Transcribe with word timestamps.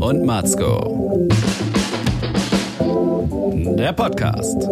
und 0.00 0.24
Matzko. 0.24 1.26
Der 3.78 3.92
Podcast. 3.92 4.68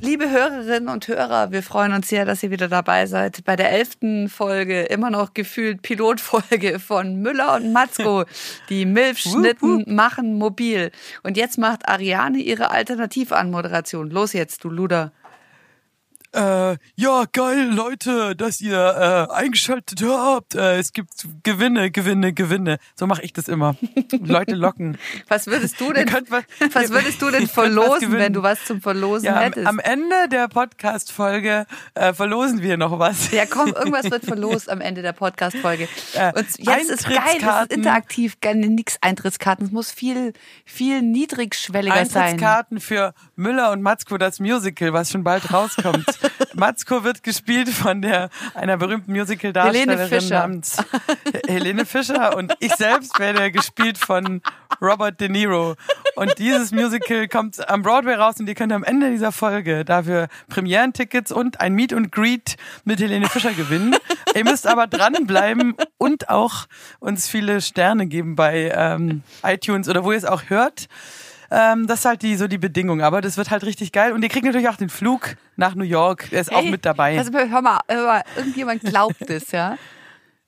Liebe 0.00 0.30
Hörerinnen 0.30 0.88
und 0.88 1.08
Hörer, 1.08 1.50
wir 1.50 1.62
freuen 1.62 1.92
uns 1.92 2.08
sehr, 2.08 2.24
dass 2.24 2.42
ihr 2.42 2.50
wieder 2.50 2.68
dabei 2.68 3.06
seid 3.06 3.44
bei 3.44 3.56
der 3.56 3.72
elften 3.72 4.28
Folge, 4.28 4.82
immer 4.82 5.10
noch 5.10 5.34
gefühlt 5.34 5.82
Pilotfolge 5.82 6.78
von 6.78 7.16
Müller 7.16 7.56
und 7.56 7.72
Matzko. 7.72 8.24
Die 8.68 8.86
Milfschnitten 8.86 9.84
machen 9.86 10.38
mobil. 10.38 10.92
Und 11.22 11.36
jetzt 11.36 11.58
macht 11.58 11.88
Ariane 11.88 12.38
ihre 12.38 12.70
Alternativanmoderation. 12.70 14.10
Los 14.10 14.32
jetzt, 14.34 14.62
du 14.62 14.70
Luder. 14.70 15.12
Äh, 16.34 16.78
ja, 16.96 17.24
geil, 17.32 17.70
Leute, 17.70 18.34
dass 18.34 18.60
ihr 18.60 18.76
äh, 19.30 19.32
eingeschaltet 19.32 20.02
habt. 20.04 20.56
Äh, 20.56 20.78
es 20.78 20.92
gibt 20.92 21.12
Gewinne, 21.44 21.92
Gewinne, 21.92 22.32
Gewinne. 22.32 22.78
So 22.96 23.06
mache 23.06 23.22
ich 23.22 23.32
das 23.32 23.46
immer. 23.46 23.76
Leute 24.20 24.56
locken. 24.56 24.98
Was 25.28 25.46
würdest 25.46 25.80
du 25.80 25.92
denn, 25.92 26.10
was, 26.30 26.44
was 26.74 26.90
würdest 26.90 27.22
du 27.22 27.30
denn 27.30 27.46
verlosen, 27.48 28.12
wenn 28.12 28.32
du 28.32 28.42
was 28.42 28.64
zum 28.64 28.80
Verlosen 28.80 29.26
ja, 29.26 29.38
hättest? 29.38 29.66
Am, 29.66 29.78
am 29.78 29.78
Ende 29.78 30.28
der 30.28 30.48
Podcast-Folge 30.48 31.66
äh, 31.94 32.12
verlosen 32.12 32.62
wir 32.62 32.76
noch 32.78 32.98
was. 32.98 33.30
Ja, 33.30 33.46
komm, 33.46 33.68
irgendwas 33.68 34.10
wird 34.10 34.24
verlost 34.24 34.68
am 34.68 34.80
Ende 34.80 35.02
der 35.02 35.12
Podcast-Folge. 35.12 35.88
Äh, 36.14 36.32
Und 36.34 36.46
jetzt 36.58 36.90
ist 36.90 37.08
geil, 37.08 37.38
das 37.40 37.66
ist 37.66 37.72
interaktiv, 37.72 38.36
nix 38.54 38.98
Eintrittskarten. 39.00 39.66
Es 39.66 39.72
muss 39.72 39.92
viel, 39.92 40.32
viel 40.64 41.00
niedrigschwelliger 41.00 41.94
Eintrittskarten 41.94 42.38
sein. 42.40 42.44
Eintrittskarten 42.44 42.80
für 42.80 43.14
Müller 43.36 43.70
und 43.70 43.82
Matzko, 43.82 44.18
das 44.18 44.40
Musical, 44.40 44.92
was 44.92 45.12
schon 45.12 45.22
bald 45.22 45.52
rauskommt. 45.52 46.04
Matzko 46.54 47.04
wird 47.04 47.22
gespielt 47.22 47.68
von 47.68 48.02
der 48.02 48.30
einer 48.54 48.76
berühmten 48.76 49.12
Musical-Darstellerin 49.12 50.28
namens 50.28 50.76
Helene 51.46 51.84
Fischer 51.86 52.36
und 52.36 52.54
ich 52.60 52.74
selbst 52.74 53.18
werde 53.18 53.50
gespielt 53.50 53.98
von 53.98 54.40
Robert 54.80 55.20
De 55.20 55.28
Niro. 55.28 55.74
Und 56.16 56.38
dieses 56.38 56.72
Musical 56.72 57.28
kommt 57.28 57.68
am 57.68 57.82
Broadway 57.82 58.14
raus 58.14 58.36
und 58.38 58.48
ihr 58.48 58.54
könnt 58.54 58.72
am 58.72 58.84
Ende 58.84 59.10
dieser 59.10 59.32
Folge 59.32 59.84
dafür 59.84 60.28
Premierentickets 60.48 61.32
und 61.32 61.60
ein 61.60 61.74
Meet 61.74 61.92
und 61.92 62.12
Greet 62.12 62.56
mit 62.84 63.00
Helene 63.00 63.28
Fischer 63.28 63.52
gewinnen. 63.52 63.96
ihr 64.34 64.44
müsst 64.44 64.66
aber 64.66 64.86
dranbleiben 64.86 65.74
und 65.98 66.28
auch 66.28 66.66
uns 67.00 67.28
viele 67.28 67.60
Sterne 67.60 68.06
geben 68.06 68.36
bei 68.36 68.72
ähm, 68.74 69.22
iTunes 69.42 69.88
oder 69.88 70.04
wo 70.04 70.12
ihr 70.12 70.18
es 70.18 70.24
auch 70.24 70.44
hört. 70.48 70.86
Ähm, 71.50 71.86
das 71.86 72.00
ist 72.00 72.04
halt 72.04 72.22
die, 72.22 72.36
so 72.36 72.48
die 72.48 72.58
Bedingung. 72.58 73.02
Aber 73.02 73.20
das 73.20 73.36
wird 73.36 73.50
halt 73.50 73.64
richtig 73.64 73.92
geil. 73.92 74.12
Und 74.12 74.22
ihr 74.22 74.28
kriegt 74.28 74.44
natürlich 74.44 74.68
auch 74.68 74.76
den 74.76 74.88
Flug 74.88 75.36
nach 75.56 75.74
New 75.74 75.84
York. 75.84 76.28
Er 76.30 76.40
ist 76.40 76.50
hey, 76.50 76.56
auch 76.56 76.70
mit 76.70 76.84
dabei. 76.84 77.18
Also 77.18 77.32
hör 77.32 77.62
mal, 77.62 77.80
hör 77.88 78.06
mal 78.06 78.22
irgendjemand 78.36 78.82
glaubt 78.82 79.28
es, 79.30 79.52
ja. 79.52 79.76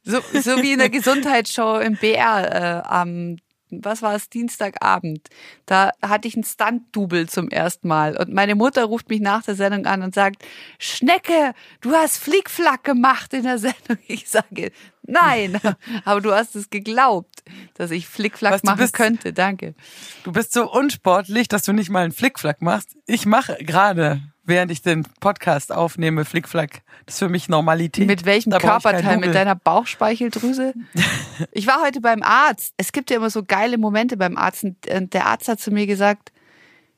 So, 0.02 0.20
so 0.32 0.62
wie 0.62 0.72
in 0.72 0.78
der 0.78 0.90
Gesundheitsshow 0.90 1.78
im 1.78 1.96
BR 1.96 2.84
äh, 2.84 2.88
am 2.88 3.38
was 3.70 4.02
war 4.02 4.14
es, 4.14 4.28
Dienstagabend. 4.28 5.28
Da 5.66 5.90
hatte 6.02 6.28
ich 6.28 6.36
ein 6.36 6.44
Stunt-Double 6.44 7.28
zum 7.28 7.48
ersten 7.48 7.88
Mal. 7.88 8.16
Und 8.16 8.32
meine 8.32 8.54
Mutter 8.54 8.84
ruft 8.84 9.08
mich 9.08 9.20
nach 9.20 9.42
der 9.42 9.54
Sendung 9.54 9.86
an 9.86 10.02
und 10.02 10.14
sagt, 10.14 10.44
Schnecke, 10.78 11.54
du 11.80 11.92
hast 11.92 12.18
Flickflack 12.18 12.84
gemacht 12.84 13.32
in 13.32 13.42
der 13.42 13.58
Sendung. 13.58 13.76
Ich 14.08 14.28
sage, 14.28 14.72
nein, 15.02 15.60
aber 16.04 16.20
du 16.20 16.32
hast 16.32 16.54
es 16.54 16.70
geglaubt, 16.70 17.42
dass 17.74 17.90
ich 17.90 18.06
Flickflack 18.06 18.52
Was, 18.52 18.62
machen 18.62 18.78
bist, 18.78 18.94
könnte. 18.94 19.32
Danke. 19.32 19.74
Du 20.22 20.32
bist 20.32 20.52
so 20.52 20.70
unsportlich, 20.70 21.48
dass 21.48 21.62
du 21.62 21.72
nicht 21.72 21.90
mal 21.90 22.04
einen 22.04 22.12
Flickflack 22.12 22.62
machst. 22.62 22.96
Ich 23.06 23.26
mache 23.26 23.56
gerade 23.60 24.22
während 24.46 24.70
ich 24.70 24.82
den 24.82 25.04
Podcast 25.20 25.72
aufnehme, 25.72 26.24
Flickflack. 26.24 26.82
Das 27.04 27.16
ist 27.16 27.18
für 27.18 27.28
mich 27.28 27.48
Normalität. 27.48 28.06
Mit 28.06 28.24
welchem 28.24 28.50
da 28.50 28.58
Körperteil? 28.58 29.18
Mit 29.18 29.34
deiner 29.34 29.54
Bauchspeicheldrüse? 29.54 30.74
ich 31.52 31.66
war 31.66 31.82
heute 31.82 32.00
beim 32.00 32.22
Arzt. 32.22 32.74
Es 32.76 32.92
gibt 32.92 33.10
ja 33.10 33.16
immer 33.16 33.30
so 33.30 33.44
geile 33.44 33.78
Momente 33.78 34.16
beim 34.16 34.36
Arzt. 34.36 34.64
Und 34.64 35.14
der 35.14 35.26
Arzt 35.26 35.48
hat 35.48 35.60
zu 35.60 35.70
mir 35.70 35.86
gesagt, 35.86 36.32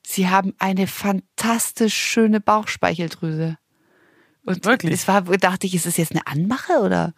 Sie 0.06 0.28
haben 0.28 0.54
eine 0.59 0.86
fantastisch 0.86 1.94
schöne 1.94 2.41
Bauchspeicheldrüse. 2.41 3.59
Und 4.48 4.65
Wirklich? 4.65 4.94
Es 4.94 5.06
war, 5.06 5.20
dachte 5.20 5.66
ich, 5.66 5.75
ist 5.75 5.84
das 5.84 5.98
jetzt 5.98 6.12
eine 6.12 6.26
Anmache 6.26 6.80
oder? 6.80 7.12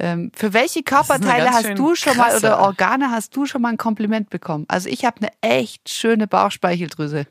Ähm, 0.00 0.32
für 0.34 0.54
welche 0.54 0.82
Körperteile 0.82 1.50
hast 1.50 1.76
du 1.76 1.94
schon 1.94 2.14
krasse. 2.14 2.40
mal 2.40 2.54
oder 2.54 2.60
Organe 2.60 3.10
hast 3.10 3.36
du 3.36 3.44
schon 3.44 3.60
mal 3.60 3.68
ein 3.68 3.76
Kompliment 3.76 4.30
bekommen? 4.30 4.64
Also 4.68 4.88
ich 4.88 5.04
habe 5.04 5.18
eine 5.18 5.30
echt 5.42 5.90
schöne 5.90 6.26
Bauchspeicheldrüse. 6.26 7.26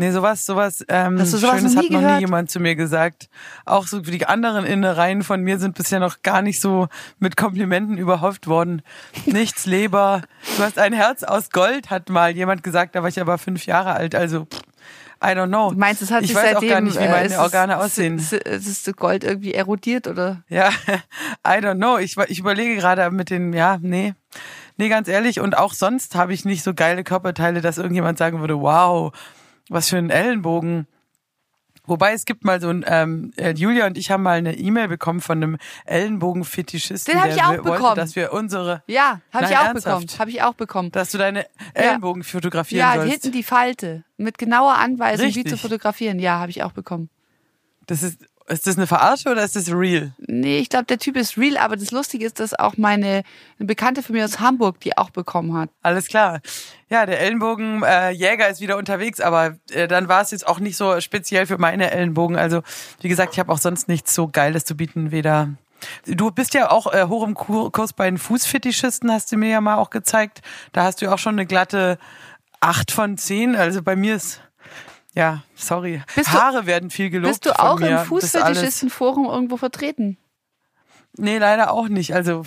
Nee, 0.00 0.12
sowas, 0.12 0.46
sowas, 0.46 0.84
ähm, 0.88 1.18
Hast 1.18 1.32
du 1.32 1.38
sowas 1.38 1.58
Schönes 1.58 1.74
noch 1.74 1.82
hat 1.82 1.90
noch 1.90 2.00
nie 2.00 2.20
jemand 2.20 2.52
zu 2.52 2.60
mir 2.60 2.76
gesagt. 2.76 3.28
Auch 3.64 3.88
so 3.88 3.98
die 3.98 4.26
anderen 4.26 4.64
Innereien 4.64 5.24
von 5.24 5.42
mir 5.42 5.58
sind 5.58 5.74
bisher 5.74 5.98
noch 5.98 6.22
gar 6.22 6.40
nicht 6.40 6.60
so 6.60 6.86
mit 7.18 7.36
Komplimenten 7.36 7.98
überhauft 7.98 8.46
worden. 8.46 8.82
Nichts 9.26 9.66
Leber. 9.66 10.22
Du 10.56 10.62
hast 10.62 10.78
ein 10.78 10.92
Herz 10.92 11.24
aus 11.24 11.50
Gold, 11.50 11.90
hat 11.90 12.10
mal 12.10 12.30
jemand 12.30 12.62
gesagt, 12.62 12.94
da 12.94 13.02
war 13.02 13.08
ich 13.08 13.20
aber 13.20 13.38
fünf 13.38 13.66
Jahre 13.66 13.94
alt, 13.94 14.14
also 14.14 14.46
I 15.20 15.30
don't 15.34 15.48
know. 15.48 15.72
Du 15.72 15.78
meinst, 15.78 16.00
es 16.00 16.12
hat 16.12 16.22
ich 16.22 16.28
sich 16.28 16.36
weiß 16.36 16.52
seitdem, 16.52 16.68
auch 16.68 16.72
gar 16.74 16.80
nicht, 16.80 16.94
wie 16.94 17.08
meine 17.08 17.34
äh, 17.34 17.38
Organe 17.38 17.72
ist, 17.72 17.78
aussehen. 17.80 18.18
Ist, 18.18 18.32
ist 18.32 18.96
Gold 18.96 19.24
irgendwie 19.24 19.52
erodiert 19.52 20.06
oder? 20.06 20.44
Ja, 20.48 20.68
I 21.44 21.58
don't 21.58 21.74
know. 21.74 21.98
Ich, 21.98 22.16
ich 22.28 22.38
überlege 22.38 22.76
gerade 22.76 23.10
mit 23.10 23.30
den, 23.30 23.52
ja, 23.52 23.78
nee. 23.82 24.14
Nee, 24.76 24.88
ganz 24.88 25.08
ehrlich. 25.08 25.40
Und 25.40 25.58
auch 25.58 25.72
sonst 25.72 26.14
habe 26.14 26.32
ich 26.32 26.44
nicht 26.44 26.62
so 26.62 26.72
geile 26.72 27.02
Körperteile, 27.02 27.60
dass 27.60 27.78
irgendjemand 27.78 28.16
sagen 28.16 28.38
würde, 28.38 28.60
wow, 28.60 29.12
was 29.68 29.88
für 29.88 29.96
ein 29.96 30.10
Ellenbogen. 30.10 30.86
Wobei 31.88 32.12
es 32.12 32.26
gibt 32.26 32.44
mal 32.44 32.60
so 32.60 32.68
ein, 32.68 32.84
ähm, 32.86 33.32
äh, 33.36 33.54
Julia 33.54 33.86
und 33.86 33.96
ich 33.96 34.10
haben 34.10 34.22
mal 34.22 34.36
eine 34.36 34.58
E-Mail 34.58 34.88
bekommen 34.88 35.22
von 35.22 35.38
einem 35.38 35.58
Ellenbogen-Fetischisten, 35.86 37.14
Den 37.14 37.22
hab 37.22 37.30
ich 37.30 37.42
auch 37.42 37.50
der 37.52 37.62
bekommen. 37.62 37.80
wollte, 37.82 38.00
dass 38.00 38.14
wir 38.14 38.34
unsere... 38.34 38.82
Ja, 38.86 39.22
habe 39.32 39.46
ich 39.46 39.56
auch 39.56 39.64
ernsthaft? 39.64 40.00
bekommen. 40.00 40.18
Habe 40.20 40.30
ich 40.30 40.42
auch 40.42 40.54
bekommen. 40.54 40.92
Dass 40.92 41.10
du 41.12 41.18
deine 41.18 41.46
Ellenbogen 41.72 42.22
ja. 42.22 42.28
fotografieren 42.28 42.80
ja, 42.80 42.94
sollst. 42.94 43.06
Ja, 43.06 43.12
hinten 43.12 43.32
die 43.32 43.42
Falte. 43.42 44.04
Mit 44.18 44.36
genauer 44.36 44.74
Anweisung, 44.74 45.26
Richtig. 45.26 45.46
wie 45.46 45.48
zu 45.48 45.56
fotografieren. 45.56 46.18
Ja, 46.18 46.38
habe 46.40 46.50
ich 46.50 46.62
auch 46.62 46.72
bekommen. 46.72 47.08
Das 47.86 48.02
ist, 48.02 48.20
ist 48.48 48.66
das 48.66 48.76
eine 48.76 48.86
Verarsche 48.86 49.30
oder 49.30 49.44
ist 49.44 49.56
das 49.56 49.70
real? 49.70 50.12
Nee, 50.18 50.58
ich 50.58 50.68
glaube, 50.68 50.86
der 50.86 50.98
Typ 50.98 51.16
ist 51.16 51.36
real, 51.36 51.56
aber 51.56 51.76
das 51.76 51.90
Lustige 51.90 52.26
ist, 52.26 52.40
dass 52.40 52.58
auch 52.58 52.76
meine 52.76 53.22
eine 53.58 53.66
Bekannte 53.66 54.02
von 54.02 54.14
mir 54.14 54.24
aus 54.24 54.40
Hamburg 54.40 54.80
die 54.80 54.96
auch 54.96 55.10
bekommen 55.10 55.56
hat. 55.56 55.70
Alles 55.82 56.06
klar. 56.06 56.40
Ja, 56.88 57.06
der 57.06 57.20
Ellenbogenjäger 57.20 58.48
äh, 58.48 58.50
ist 58.50 58.60
wieder 58.60 58.76
unterwegs, 58.76 59.20
aber 59.20 59.56
äh, 59.70 59.86
dann 59.88 60.08
war 60.08 60.22
es 60.22 60.30
jetzt 60.30 60.46
auch 60.46 60.60
nicht 60.60 60.76
so 60.76 61.00
speziell 61.00 61.46
für 61.46 61.58
meine 61.58 61.90
Ellenbogen. 61.90 62.36
Also, 62.36 62.62
wie 63.00 63.08
gesagt, 63.08 63.34
ich 63.34 63.38
habe 63.38 63.52
auch 63.52 63.58
sonst 63.58 63.88
nichts 63.88 64.14
so 64.14 64.28
Geiles 64.28 64.64
zu 64.64 64.76
bieten, 64.76 65.10
weder 65.10 65.50
Du 66.06 66.32
bist 66.32 66.54
ja 66.54 66.70
auch 66.70 66.92
äh, 66.92 67.04
hoch 67.04 67.24
im 67.24 67.34
Kurs 67.34 67.92
bei 67.92 68.10
den 68.10 68.18
Fußfetischisten, 68.18 69.12
hast 69.12 69.30
du 69.30 69.36
mir 69.36 69.50
ja 69.50 69.60
mal 69.60 69.76
auch 69.76 69.90
gezeigt. 69.90 70.40
Da 70.72 70.82
hast 70.82 71.00
du 71.00 71.06
ja 71.06 71.14
auch 71.14 71.18
schon 71.18 71.34
eine 71.34 71.46
glatte 71.46 71.98
acht 72.60 72.90
von 72.90 73.16
zehn. 73.16 73.54
Also 73.54 73.82
bei 73.82 73.94
mir 73.94 74.16
ist 74.16 74.40
ja, 75.14 75.42
sorry. 75.54 76.02
Bist 76.14 76.32
Haare 76.32 76.62
du, 76.62 76.66
werden 76.66 76.90
viel 76.90 77.10
gelobt. 77.10 77.30
Bist 77.30 77.46
du 77.46 77.58
auch 77.58 77.80
im 77.80 77.98
Fußfetischistenforum 77.98 79.26
irgendwo 79.26 79.56
vertreten? 79.56 80.18
Nee, 81.16 81.38
leider 81.38 81.72
auch 81.72 81.88
nicht. 81.88 82.14
Also 82.14 82.44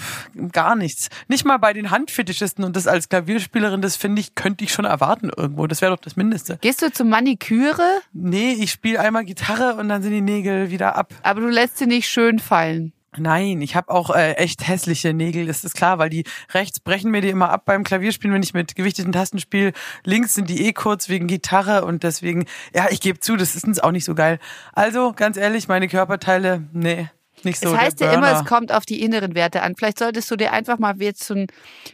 gar 0.51 0.75
nichts. 0.75 1.09
Nicht 1.27 1.43
mal 1.43 1.57
bei 1.57 1.73
den 1.73 1.91
Handfetischisten 1.91 2.63
und 2.63 2.75
das 2.75 2.87
als 2.87 3.09
Klavierspielerin, 3.09 3.81
das 3.81 3.97
finde 3.97 4.21
ich, 4.21 4.35
könnte 4.35 4.63
ich 4.63 4.71
schon 4.71 4.85
erwarten 4.85 5.29
irgendwo. 5.35 5.67
Das 5.67 5.81
wäre 5.81 5.91
doch 5.91 6.01
das 6.01 6.15
Mindeste. 6.15 6.57
Gehst 6.61 6.81
du 6.81 6.91
zum 6.91 7.09
Maniküre? 7.09 7.99
Nee, 8.13 8.53
ich 8.53 8.71
spiele 8.71 8.99
einmal 9.01 9.25
Gitarre 9.25 9.75
und 9.75 9.89
dann 9.89 10.01
sind 10.01 10.11
die 10.11 10.21
Nägel 10.21 10.71
wieder 10.71 10.95
ab. 10.95 11.13
Aber 11.23 11.41
du 11.41 11.49
lässt 11.49 11.77
sie 11.77 11.87
nicht 11.87 12.07
schön 12.07 12.39
fallen. 12.39 12.93
Nein, 13.17 13.61
ich 13.61 13.75
habe 13.75 13.91
auch 13.91 14.09
äh, 14.09 14.33
echt 14.33 14.65
hässliche 14.65 15.13
Nägel, 15.13 15.45
das 15.45 15.65
ist 15.65 15.75
klar, 15.75 15.97
weil 15.99 16.09
die 16.09 16.23
rechts 16.53 16.79
brechen 16.79 17.11
mir 17.11 17.19
die 17.19 17.29
immer 17.29 17.49
ab 17.49 17.63
beim 17.65 17.83
Klavierspielen, 17.83 18.33
wenn 18.33 18.43
ich 18.43 18.53
mit 18.53 18.75
gewichteten 18.75 19.11
Tasten 19.11 19.39
spiele. 19.39 19.73
Links 20.05 20.33
sind 20.33 20.49
die 20.49 20.65
eh 20.65 20.71
kurz 20.71 21.09
wegen 21.09 21.27
Gitarre 21.27 21.83
und 21.83 22.03
deswegen, 22.03 22.45
ja, 22.73 22.87
ich 22.89 23.01
gebe 23.01 23.19
zu, 23.19 23.35
das 23.35 23.55
ist 23.55 23.65
uns 23.65 23.79
auch 23.79 23.91
nicht 23.91 24.05
so 24.05 24.15
geil. 24.15 24.39
Also, 24.71 25.11
ganz 25.13 25.35
ehrlich, 25.35 25.67
meine 25.67 25.89
Körperteile, 25.89 26.63
nee. 26.71 27.09
Nicht 27.43 27.59
so 27.59 27.73
es 27.73 27.79
heißt 27.79 27.99
ja 27.99 28.13
immer, 28.13 28.31
es 28.31 28.45
kommt 28.45 28.71
auf 28.71 28.85
die 28.85 29.01
inneren 29.01 29.33
Werte 29.35 29.63
an. 29.63 29.75
Vielleicht 29.75 29.99
solltest 29.99 30.29
du 30.29 30.35
dir 30.35 30.53
einfach 30.53 30.77
mal 30.77 30.95
jetzt 31.01 31.23
so 31.23 31.35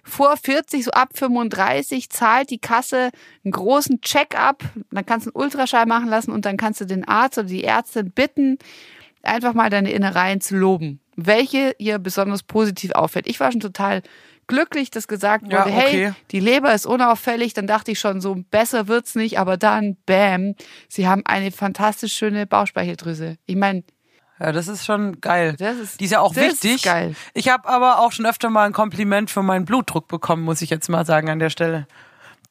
vor 0.03 0.35
40, 0.35 0.83
so 0.83 0.91
ab 0.91 1.09
35 1.13 2.09
zahlt 2.09 2.49
die 2.49 2.59
Kasse 2.59 3.11
einen 3.43 3.51
großen 3.51 4.01
Check-up, 4.01 4.63
dann 4.91 5.05
kannst 5.05 5.25
du 5.25 5.31
einen 5.31 5.41
Ultraschall 5.41 5.85
machen 5.85 6.09
lassen 6.09 6.31
und 6.31 6.45
dann 6.45 6.57
kannst 6.57 6.81
du 6.81 6.85
den 6.85 7.07
Arzt 7.07 7.37
oder 7.37 7.47
die 7.47 7.63
Ärztin 7.63 8.11
bitten, 8.11 8.57
einfach 9.23 9.53
mal 9.53 9.69
deine 9.69 9.91
Innereien 9.91 10.41
zu 10.41 10.55
loben 10.55 10.99
welche 11.17 11.75
ihr 11.79 11.99
besonders 11.99 12.43
positiv 12.43 12.91
auffällt. 12.91 13.27
Ich 13.27 13.39
war 13.41 13.51
schon 13.51 13.59
total 13.59 14.03
glücklich, 14.45 14.91
dass 14.91 15.09
gesagt 15.09 15.45
wurde, 15.45 15.55
ja, 15.55 15.65
okay. 15.65 16.05
hey, 16.05 16.13
die 16.31 16.39
Leber 16.39 16.73
ist 16.73 16.85
unauffällig. 16.85 17.53
Dann 17.53 17.67
dachte 17.67 17.91
ich 17.91 17.99
schon, 17.99 18.21
so 18.21 18.35
besser 18.49 18.87
wird's 18.87 19.15
nicht, 19.15 19.39
aber 19.39 19.57
dann, 19.57 19.97
bam, 20.05 20.55
sie 20.87 21.07
haben 21.07 21.23
eine 21.25 21.51
fantastisch 21.51 22.13
schöne 22.13 22.45
Bauchspeicheldrüse. 22.45 23.37
Ich 23.45 23.55
meine, 23.57 23.83
ja, 24.39 24.51
das 24.51 24.67
ist 24.67 24.85
schon 24.85 25.19
geil. 25.19 25.55
Das 25.57 25.77
ist, 25.77 25.99
die 25.99 26.05
ist 26.05 26.11
ja 26.11 26.19
auch 26.19 26.33
das 26.33 26.43
wichtig. 26.43 26.75
Ist 26.75 26.85
geil. 26.85 27.15
Ich 27.33 27.49
habe 27.49 27.67
aber 27.67 27.99
auch 27.99 28.11
schon 28.11 28.27
öfter 28.27 28.51
mal 28.51 28.65
ein 28.65 28.73
Kompliment 28.73 29.31
für 29.31 29.41
meinen 29.41 29.65
Blutdruck 29.65 30.07
bekommen, 30.07 30.43
muss 30.43 30.61
ich 30.61 30.69
jetzt 30.69 30.87
mal 30.89 31.05
sagen 31.05 31.29
an 31.29 31.39
der 31.39 31.49
Stelle. 31.49 31.87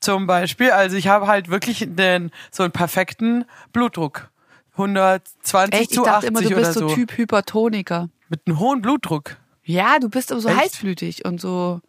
Zum 0.01 0.27
Beispiel, 0.27 0.73
also 0.73 0.97
ich 0.97 1.07
habe 1.07 1.29
halt 1.29 1.49
wirklich 1.49 1.87
den, 1.89 2.33
so 2.51 2.65
einen 2.65 2.73
perfekten 2.73 3.45
Blutdruck. 3.73 4.29
120 4.77 5.81
Echt? 5.81 5.95
zu 5.95 6.01
ich 6.01 6.07
dachte 6.07 6.29
80 6.29 6.31
immer, 6.31 6.43
du 6.43 6.55
bist 6.55 6.73
so. 6.75 6.89
so 6.89 6.95
Typ 6.95 7.17
Hypertoniker. 7.17 8.09
Mit 8.29 8.43
einem 8.47 8.59
hohen 8.59 8.83
Blutdruck. 8.83 9.37
Ja, 9.65 9.99
du 9.99 10.09
bist 10.09 10.31
aber 10.31 10.41
so 10.41 10.49
Echt? 10.49 10.59
heißblütig 10.59 11.25
und 11.25 11.41
so. 11.41 11.81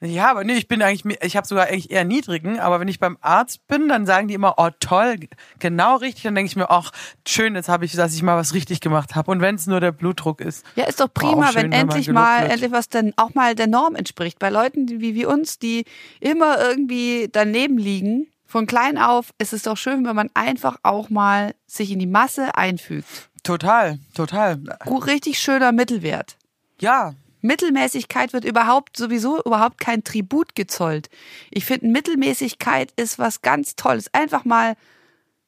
Ja, 0.00 0.30
aber 0.30 0.44
nee, 0.44 0.54
ich 0.54 0.68
bin 0.68 0.82
eigentlich, 0.82 1.18
ich 1.22 1.36
habe 1.36 1.46
sogar 1.46 1.66
eigentlich 1.66 1.90
eher 1.90 2.04
niedrigen, 2.04 2.60
aber 2.60 2.80
wenn 2.80 2.88
ich 2.88 2.98
beim 2.98 3.16
Arzt 3.20 3.66
bin, 3.68 3.88
dann 3.88 4.04
sagen 4.04 4.28
die 4.28 4.34
immer, 4.34 4.54
oh 4.58 4.68
toll, 4.80 5.16
genau 5.60 5.96
richtig, 5.96 6.24
dann 6.24 6.34
denke 6.34 6.48
ich 6.48 6.56
mir, 6.56 6.70
ach 6.70 6.90
schön, 7.26 7.54
jetzt 7.54 7.68
habe 7.68 7.84
ich, 7.84 7.92
dass 7.92 8.14
ich 8.14 8.22
mal 8.22 8.36
was 8.36 8.52
richtig 8.52 8.80
gemacht 8.80 9.14
habe. 9.14 9.30
Und 9.30 9.40
wenn 9.40 9.54
es 9.54 9.66
nur 9.66 9.80
der 9.80 9.92
Blutdruck 9.92 10.40
ist. 10.40 10.66
Ja, 10.76 10.84
ist 10.84 11.00
doch 11.00 11.12
prima, 11.12 11.46
schön, 11.46 11.64
wenn, 11.64 11.72
wenn 11.72 11.80
endlich 11.80 12.10
mal, 12.10 12.42
wird. 12.42 12.52
endlich 12.52 12.72
was 12.72 12.88
dann 12.88 13.12
auch 13.16 13.34
mal 13.34 13.54
der 13.54 13.66
Norm 13.66 13.94
entspricht. 13.94 14.38
Bei 14.38 14.50
Leuten 14.50 14.88
wie, 14.88 15.14
wie 15.14 15.24
uns, 15.24 15.58
die 15.58 15.84
immer 16.20 16.58
irgendwie 16.60 17.28
daneben 17.32 17.78
liegen, 17.78 18.26
von 18.54 18.68
klein 18.68 18.98
auf, 18.98 19.34
ist 19.38 19.52
es 19.52 19.62
doch 19.62 19.76
schön, 19.76 20.06
wenn 20.06 20.14
man 20.14 20.30
einfach 20.32 20.76
auch 20.84 21.10
mal 21.10 21.56
sich 21.66 21.90
in 21.90 21.98
die 21.98 22.06
Masse 22.06 22.54
einfügt. 22.54 23.28
Total, 23.42 23.98
total. 24.14 24.62
Richtig 24.86 25.40
schöner 25.40 25.72
Mittelwert. 25.72 26.36
Ja, 26.80 27.14
Mittelmäßigkeit 27.40 28.32
wird 28.32 28.44
überhaupt 28.44 28.96
sowieso 28.96 29.42
überhaupt 29.42 29.80
kein 29.80 30.04
Tribut 30.04 30.54
gezollt. 30.54 31.10
Ich 31.50 31.64
finde, 31.64 31.88
Mittelmäßigkeit 31.88 32.92
ist 32.94 33.18
was 33.18 33.42
ganz 33.42 33.74
Tolles. 33.74 34.06
Einfach 34.14 34.44
mal, 34.44 34.76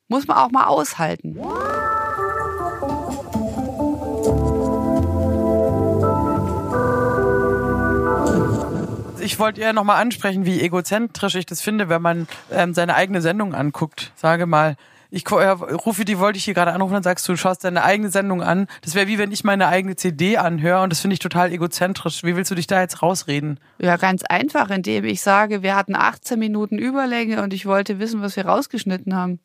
muss 0.09 0.27
man 0.27 0.39
auch 0.39 0.51
mal 0.51 0.67
aushalten. 0.67 1.39
Ich 9.27 9.39
wollte 9.41 9.61
eher 9.61 9.73
nochmal 9.73 10.01
ansprechen, 10.01 10.47
wie 10.47 10.61
egozentrisch 10.61 11.35
ich 11.35 11.47
das 11.47 11.61
finde, 11.61 11.89
wenn 11.89 12.01
man 12.01 12.29
ähm, 12.51 12.75
seine 12.75 12.95
eigene 12.95 13.21
Sendung 13.21 13.55
anguckt. 13.55 14.13
Sage 14.15 14.47
mal, 14.47 14.77
ich 15.11 15.29
äh, 15.31 15.49
rufe 15.49 16.05
die, 16.05 16.19
wollte 16.19 16.39
ich 16.39 16.45
hier 16.45 16.55
gerade 16.55 16.73
anrufen, 16.73 16.95
dann 16.95 17.03
sagst 17.03 17.27
du, 17.29 17.33
du 17.33 17.37
schaust 17.37 17.65
deine 17.65 17.83
eigene 17.83 18.09
Sendung 18.09 18.41
an. 18.43 18.69
Das 18.83 18.95
wäre 18.95 19.09
wie 19.09 19.19
wenn 19.19 19.33
ich 19.33 19.45
meine 19.45 19.67
eigene 19.67 19.97
CD 19.97 20.37
anhöre 20.37 20.83
und 20.83 20.91
das 20.91 21.01
finde 21.01 21.15
ich 21.15 21.21
total 21.21 21.53
egozentrisch. 21.53 22.23
Wie 22.23 22.37
willst 22.37 22.51
du 22.51 22.55
dich 22.55 22.69
da 22.69 22.81
jetzt 22.81 23.03
rausreden? 23.03 23.59
Ja, 23.79 23.97
ganz 23.97 24.23
einfach, 24.29 24.71
indem 24.71 25.05
ich 25.05 25.21
sage, 25.21 25.63
wir 25.63 25.75
hatten 25.75 25.97
18 25.97 26.39
Minuten 26.39 26.79
Überlänge 26.79 27.43
und 27.43 27.53
ich 27.53 27.67
wollte 27.67 27.99
wissen, 27.99 28.23
was 28.23 28.37
wir 28.37 28.47
rausgeschnitten 28.47 29.15
haben. 29.15 29.41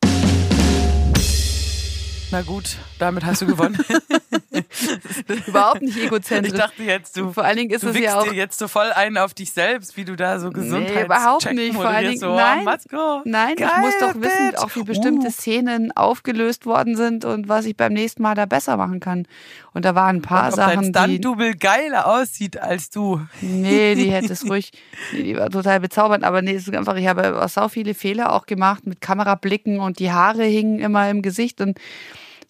Na 2.32 2.42
gut, 2.44 2.78
damit 2.98 3.26
hast 3.26 3.42
du 3.42 3.46
gewonnen. 3.46 3.78
Überhaupt 5.48 5.82
nicht 5.82 5.98
egozentrisch. 5.98 6.54
Ich 6.54 6.60
dachte 6.60 6.84
jetzt, 6.84 7.18
du, 7.18 7.34
vor 7.34 7.44
allen 7.44 7.58
Dingen 7.58 7.72
ist 7.72 7.84
du 7.84 7.90
es 7.90 8.00
ja 8.00 8.20
auch 8.20 8.24
dir 8.24 8.34
jetzt 8.34 8.58
so 8.58 8.70
voll 8.70 8.90
ein 8.94 9.18
auf 9.18 9.34
dich 9.34 9.52
selbst, 9.52 9.98
wie 9.98 10.06
du 10.06 10.16
da 10.16 10.40
so 10.40 10.50
gesund 10.50 10.86
nee, 10.86 11.04
überhaupt 11.04 11.52
nicht. 11.52 11.76
Vor 11.76 11.88
allen 11.88 12.08
Dingen, 12.08 12.20
so, 12.20 12.34
nein, 12.34 12.66
oh, 12.94 13.22
nein 13.26 13.56
Geil, 13.58 13.70
ich 13.70 13.82
muss 13.82 13.94
doch 14.00 14.22
wissen, 14.22 14.56
auch 14.58 14.74
wie 14.76 14.84
bestimmte 14.84 15.28
uh. 15.28 15.32
Szenen 15.32 15.92
aufgelöst 15.92 16.66
worden 16.66 16.96
sind 16.96 17.26
und 17.26 17.50
was 17.50 17.66
ich 17.66 17.76
beim 17.76 17.92
nächsten 17.92 18.22
Mal 18.22 18.36
da 18.36 18.46
besser 18.46 18.78
machen 18.78 19.02
kann. 19.02 19.28
Und 19.74 19.84
da 19.84 19.94
waren 19.96 20.18
ein 20.18 20.22
paar 20.22 20.46
und 20.46 20.54
ob 20.54 20.56
Sachen, 20.56 20.94
dein 20.94 21.22
Double 21.22 21.56
geiler 21.56 22.08
aussieht 22.08 22.58
als 22.62 22.90
du. 22.90 23.22
Nee, 23.42 23.96
die 23.96 24.12
hätte 24.12 24.32
es 24.32 24.50
ruhig, 24.50 24.72
nee, 25.12 25.24
die 25.24 25.38
war 25.38 25.50
total 25.50 25.82
bezaubernd, 25.82 26.24
aber 26.24 26.42
nee, 26.42 26.56
es 26.56 26.68
ist 26.68 26.76
einfach, 26.76 26.96
ich 26.96 27.08
habe 27.08 27.42
auch 27.42 27.50
so 27.50 27.68
viele 27.68 27.94
Fehler 27.94 28.34
auch 28.34 28.46
gemacht 28.46 28.88
mit 28.88 29.02
Kamerablicken 29.02 29.80
und 29.80 30.00
die 30.00 30.12
Haare 30.12 30.44
hingen 30.44 30.80
immer 30.80 31.10
im 31.10 31.22
Gesicht 31.22 31.60
und 31.60 31.78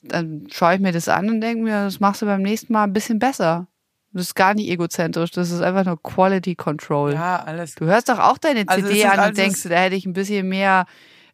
dann 0.01 0.47
schaue 0.51 0.75
ich 0.75 0.79
mir 0.79 0.91
das 0.91 1.07
an 1.07 1.29
und 1.29 1.41
denke 1.41 1.63
mir, 1.63 1.85
das 1.85 1.99
machst 1.99 2.21
du 2.21 2.25
beim 2.25 2.41
nächsten 2.41 2.73
Mal 2.73 2.83
ein 2.83 2.93
bisschen 2.93 3.19
besser. 3.19 3.67
Das 4.13 4.23
ist 4.23 4.35
gar 4.35 4.53
nicht 4.53 4.69
egozentrisch, 4.69 5.31
das 5.31 5.51
ist 5.51 5.61
einfach 5.61 5.85
nur 5.85 6.01
Quality 6.01 6.55
Control. 6.55 7.13
Ja, 7.13 7.43
alles. 7.43 7.75
Du 7.75 7.85
hörst 7.85 8.09
doch 8.09 8.19
auch 8.19 8.37
deine 8.37 8.65
also 8.67 8.85
CD 8.85 9.05
an 9.05 9.29
und 9.29 9.37
denkst, 9.37 9.63
da 9.63 9.75
hätte 9.75 9.95
ich 9.95 10.05
ein 10.05 10.11
bisschen 10.11 10.49
mehr, 10.49 10.85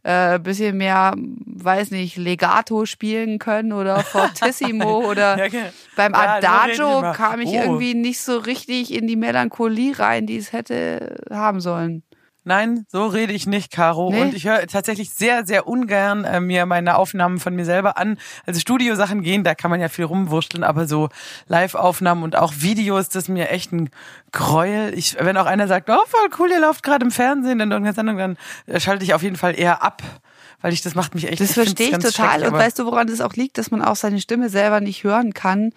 äh, 0.04 0.38
bisschen 0.38 0.78
mehr, 0.78 1.16
weiß 1.16 1.90
nicht, 1.90 2.18
Legato 2.18 2.86
spielen 2.86 3.40
können 3.40 3.74
oder 3.74 4.00
Fortissimo 4.04 5.10
oder 5.10 5.40
ja, 5.40 5.46
okay. 5.46 5.66
beim 5.96 6.14
Adagio 6.14 7.02
so 7.02 7.12
kam 7.14 7.40
ich 7.40 7.50
oh. 7.50 7.62
irgendwie 7.64 7.96
nicht 7.96 8.22
so 8.22 8.38
richtig 8.38 8.94
in 8.94 9.08
die 9.08 9.16
Melancholie 9.16 9.98
rein, 9.98 10.28
die 10.28 10.38
es 10.38 10.54
hätte 10.54 11.16
haben 11.32 11.62
sollen. 11.62 12.04
Nein, 12.48 12.86
so 12.88 13.08
rede 13.08 13.34
ich 13.34 13.46
nicht, 13.46 13.74
Caro. 13.74 14.10
Nee? 14.10 14.22
Und 14.22 14.34
ich 14.34 14.48
höre 14.48 14.66
tatsächlich 14.68 15.10
sehr, 15.10 15.46
sehr 15.46 15.68
ungern 15.68 16.24
äh, 16.24 16.40
mir 16.40 16.66
meine 16.66 16.96
Aufnahmen 16.96 17.40
von 17.40 17.54
mir 17.54 17.66
selber 17.66 17.98
an. 17.98 18.18
Also 18.46 18.62
Studiosachen 18.62 19.22
gehen, 19.22 19.44
da 19.44 19.54
kann 19.54 19.70
man 19.70 19.82
ja 19.82 19.90
viel 19.90 20.06
rumwurschteln, 20.06 20.64
aber 20.64 20.88
so 20.88 21.10
Live-Aufnahmen 21.50 22.24
und 22.24 22.38
auch 22.38 22.54
Videos, 22.60 23.10
das 23.10 23.24
ist 23.24 23.30
mir 23.30 23.50
echt 23.50 23.74
ein 23.74 23.90
Gräuel. 24.32 24.94
Ich, 24.98 25.18
wenn 25.20 25.36
auch 25.36 25.46
einer 25.46 25.68
sagt, 25.68 25.90
oh, 25.90 25.98
voll 26.08 26.30
cool, 26.40 26.50
ihr 26.50 26.62
lauft 26.62 26.84
gerade 26.84 27.04
im 27.04 27.12
Fernsehen 27.12 27.60
in 27.60 27.70
irgendeiner 27.70 27.94
Sendung, 27.94 28.18
dann 28.18 28.38
schalte 28.80 29.04
ich 29.04 29.14
auf 29.14 29.24
jeden 29.24 29.36
Fall 29.36 29.60
eher 29.60 29.84
ab 29.84 30.02
weil 30.62 30.74
ich 30.74 30.82
das 30.82 30.96
macht 30.96 31.14
mich 31.14 31.28
echt. 31.28 31.40
Das 31.40 31.54
verstehe 31.54 31.90
ich 31.90 31.98
total. 31.98 32.44
Und 32.46 32.54
weißt 32.54 32.80
du, 32.80 32.86
woran 32.86 33.08
das 33.08 33.22
auch 33.22 33.34
liegt, 33.34 33.58
dass 33.58 33.70
man 33.70 33.82
auch 33.82 33.96
seine 33.96 34.20
Stimme 34.20 34.50
selber 34.50 34.82
nicht 34.82 35.04
hören 35.04 35.34
kann 35.34 35.72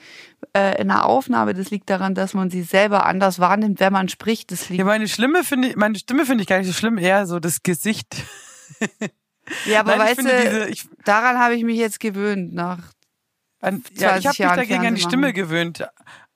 äh, 0.56 0.81
in 0.81 0.91
einer 0.91 1.05
Aufnahme. 1.05 1.53
Das 1.53 1.71
liegt 1.71 1.91
daran, 1.91 2.15
dass 2.15 2.32
man 2.32 2.50
sie 2.50 2.62
selber 2.62 3.05
anders 3.05 3.38
wahrnimmt, 3.38 3.81
wenn 3.81 3.93
man 3.93 4.09
spricht. 4.09 4.50
Das 4.53 4.69
liegt. 4.69 4.79
Ja, 4.79 4.85
meine 4.85 5.09
Stimme 5.09 5.44
finde 5.44 5.69
ich, 5.69 5.77
meine 5.77 5.99
Stimme 5.99 6.25
finde 6.25 6.43
ich 6.43 6.49
gar 6.49 6.59
nicht 6.59 6.67
so 6.67 6.73
schlimm, 6.73 6.97
eher 6.97 7.27
so 7.27 7.41
das 7.41 7.62
Gesicht. 7.62 8.25
ja, 9.67 9.81
aber 9.81 9.97
Nein, 9.97 10.09
weißt 10.09 10.19
du, 10.19 10.23
diese, 10.23 10.69
ich, 10.69 10.88
daran 11.05 11.38
habe 11.38 11.55
ich 11.55 11.65
mich 11.65 11.76
jetzt 11.76 12.00
gewöhnt 12.00 12.55
nach 12.55 12.79
an, 13.61 13.85
ja, 13.94 14.17
ich 14.17 14.26
habe 14.26 14.43
mich 14.43 14.53
dagegen 14.53 14.87
an 14.87 14.94
die 14.94 15.03
Stimme 15.03 15.35
gewöhnt, 15.35 15.87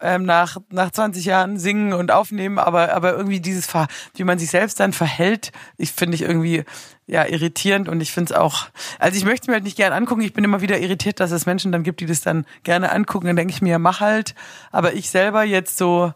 ähm, 0.04 0.24
nach, 0.24 0.58
nach 0.70 0.90
20 0.90 1.24
Jahren 1.24 1.58
singen 1.58 1.94
und 1.94 2.12
aufnehmen, 2.12 2.58
aber, 2.58 2.92
aber 2.92 3.16
irgendwie 3.16 3.40
dieses, 3.40 3.66
wie 4.14 4.24
man 4.24 4.38
sich 4.38 4.50
selbst 4.50 4.78
dann 4.78 4.92
verhält, 4.92 5.50
ich 5.78 5.92
finde 5.92 6.14
ich 6.14 6.22
irgendwie 6.22 6.64
ja 7.06 7.26
irritierend 7.26 7.88
und 7.88 8.02
ich 8.02 8.12
finde 8.12 8.34
es 8.34 8.38
auch, 8.38 8.66
also 8.98 9.16
ich 9.16 9.24
möchte 9.24 9.50
mir 9.50 9.54
halt 9.54 9.64
nicht 9.64 9.78
gerne 9.78 9.96
angucken, 9.96 10.20
ich 10.20 10.34
bin 10.34 10.44
immer 10.44 10.60
wieder 10.60 10.78
irritiert, 10.78 11.20
dass 11.20 11.30
es 11.30 11.46
Menschen 11.46 11.72
dann 11.72 11.82
gibt, 11.82 12.00
die 12.00 12.06
das 12.06 12.20
dann 12.20 12.44
gerne 12.64 12.92
angucken, 12.92 13.28
dann 13.28 13.36
denke 13.36 13.54
ich 13.54 13.62
mir, 13.62 13.78
mach 13.78 14.00
halt, 14.00 14.34
aber 14.70 14.92
ich 14.92 15.08
selber 15.08 15.42
jetzt 15.42 15.78
so, 15.78 16.12